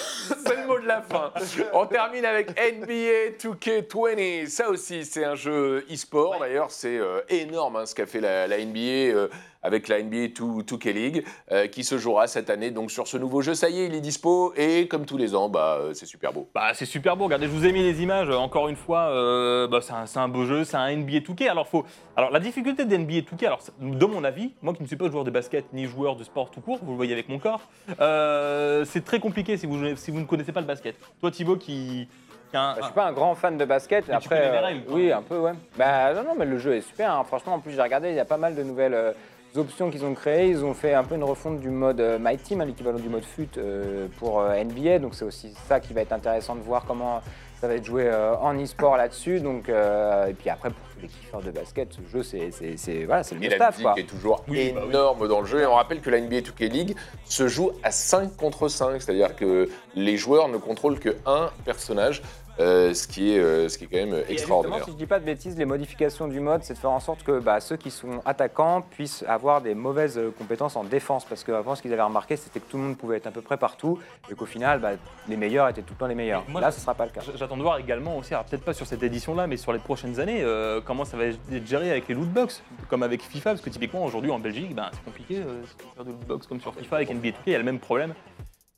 [0.45, 1.31] C'est le mot de la fin.
[1.73, 4.47] On termine avec NBA 2K20.
[4.47, 6.39] Ça aussi, c'est un jeu e-sport.
[6.39, 8.79] D'ailleurs, c'est euh, énorme hein, ce qu'a fait la, la NBA
[9.13, 9.27] euh,
[9.65, 12.71] avec la NBA 2, 2K League euh, qui se jouera cette année.
[12.71, 14.53] Donc sur ce nouveau jeu, ça y est, il est dispo.
[14.55, 16.47] Et comme tous les ans, bah, euh, c'est super beau.
[16.53, 17.25] Bah c'est super beau.
[17.25, 18.29] Regardez, je vous ai mis les images.
[18.29, 21.19] euh, Encore une fois, euh, bah, c'est un, c'est un beau jeu, c'est un NBA
[21.19, 21.49] 2K.
[21.49, 21.83] Alors faut,
[22.15, 25.09] alors la difficulté de NBA 2K, alors de mon avis, moi qui ne suis pas
[25.09, 27.61] joueur de basket ni joueur de sport tout court, vous le voyez avec mon corps,
[28.09, 30.95] euh, c'est très compliqué si vous si vous ne connaissez pas le basket.
[31.19, 32.07] Toi Thibaut qui,
[32.53, 34.05] un- Bah, je suis pas un grand fan de basket.
[34.05, 35.51] Tu Après, connais les règles, oui, un peu, ouais.
[35.77, 37.11] Bah non, non, mais le jeu est super.
[37.11, 37.23] hein.
[37.25, 39.11] Franchement, en plus, j'ai regardé, il y a pas mal de nouvelles euh,
[39.57, 40.47] options qu'ils ont créées.
[40.49, 43.09] Ils ont fait un peu une refonte du mode euh, My Team, hein, l'équivalent du
[43.09, 44.99] mode FUT euh, pour euh, NBA.
[44.99, 47.21] Donc c'est aussi ça qui va être intéressant de voir comment
[47.61, 49.39] ça va être joué euh, en e-sport là-dessus.
[49.39, 52.77] Donc euh, et puis après, pour tous les kiffeurs de basket, ce jeu, c'est c'est-
[52.77, 53.93] c'est- voilà, c'est le Et la musique quoi.
[53.97, 54.89] est toujours Oui, bah oui.
[54.89, 55.61] énorme dans le jeu.
[55.61, 56.95] Et on rappelle que la NBA 2K League
[57.25, 59.01] se joue à 5 contre 5.
[59.01, 62.21] C'est-à-dire que les joueurs ne contrôlent que un personnage.
[62.59, 64.85] Euh, ce, qui est, euh, ce qui est quand même Et justement, extraordinaire.
[64.85, 67.23] si je dis pas de bêtises, les modifications du mode, c'est de faire en sorte
[67.23, 71.25] que bah, ceux qui sont attaquants puissent avoir des mauvaises euh, compétences en défense.
[71.25, 73.41] Parce qu'avant, ce qu'ils avaient remarqué, c'était que tout le monde pouvait être à peu
[73.41, 73.99] près partout
[74.31, 74.91] et qu'au final, bah,
[75.27, 76.43] les meilleurs étaient tout le temps les meilleurs.
[76.47, 77.21] Moi, Là, ce sera pas le cas.
[77.35, 80.19] J'attends de voir également aussi, alors peut-être pas sur cette édition-là, mais sur les prochaines
[80.19, 83.69] années, euh, comment ça va être géré avec les lootbox, comme avec FIFA, parce que
[83.69, 86.95] typiquement aujourd'hui en Belgique, ben, c'est compliqué euh, de faire de lootbox comme sur FIFA
[86.95, 88.13] avec NBA 2K, il y a le même problème.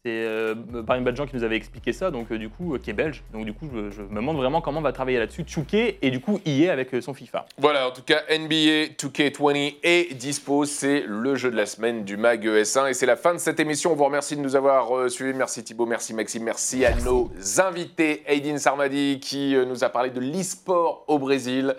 [0.08, 0.56] C'est euh,
[0.86, 3.24] Paris Badjan qui nous avait expliqué ça, donc euh, du coup, euh, qui est belge.
[3.34, 6.12] Donc du coup, je, je me demande vraiment comment on va travailler là-dessus, Chouké et
[6.12, 7.46] du coup EA avec euh, son FIFA.
[7.58, 10.64] Voilà, en tout cas, NBA 2K20 est dispo.
[10.64, 12.90] C'est le jeu de la semaine du MAG ES1.
[12.90, 13.92] Et c'est la fin de cette émission.
[13.92, 15.34] On vous remercie de nous avoir euh, suivis.
[15.34, 18.24] Merci Thibaut, merci Maxime, merci à nos invités.
[18.28, 21.76] Aidin Sarmadi qui euh, nous a parlé de l'e-sport au Brésil.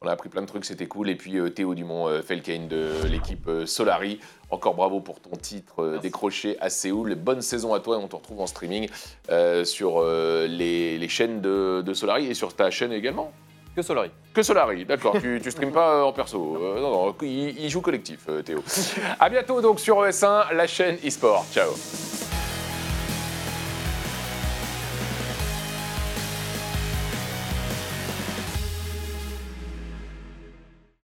[0.00, 1.10] On a appris plein de trucs, c'était cool.
[1.10, 4.20] Et puis euh, Théo Dumont euh, Felkane de l'équipe euh, Solari.
[4.50, 7.14] Encore bravo pour ton titre décroché à Séoul.
[7.16, 8.88] Bonne saison à toi et on te retrouve en streaming
[9.64, 13.30] sur les, les chaînes de, de Solari et sur ta chaîne également.
[13.78, 14.10] Que Solari.
[14.34, 15.16] Que Solari, d'accord.
[15.20, 16.56] tu, tu streames pas en perso.
[16.60, 18.60] Euh, non, non, il, il joue collectif, euh, Théo.
[19.20, 21.44] à bientôt donc sur ES1, la chaîne eSport.
[21.52, 21.70] Ciao.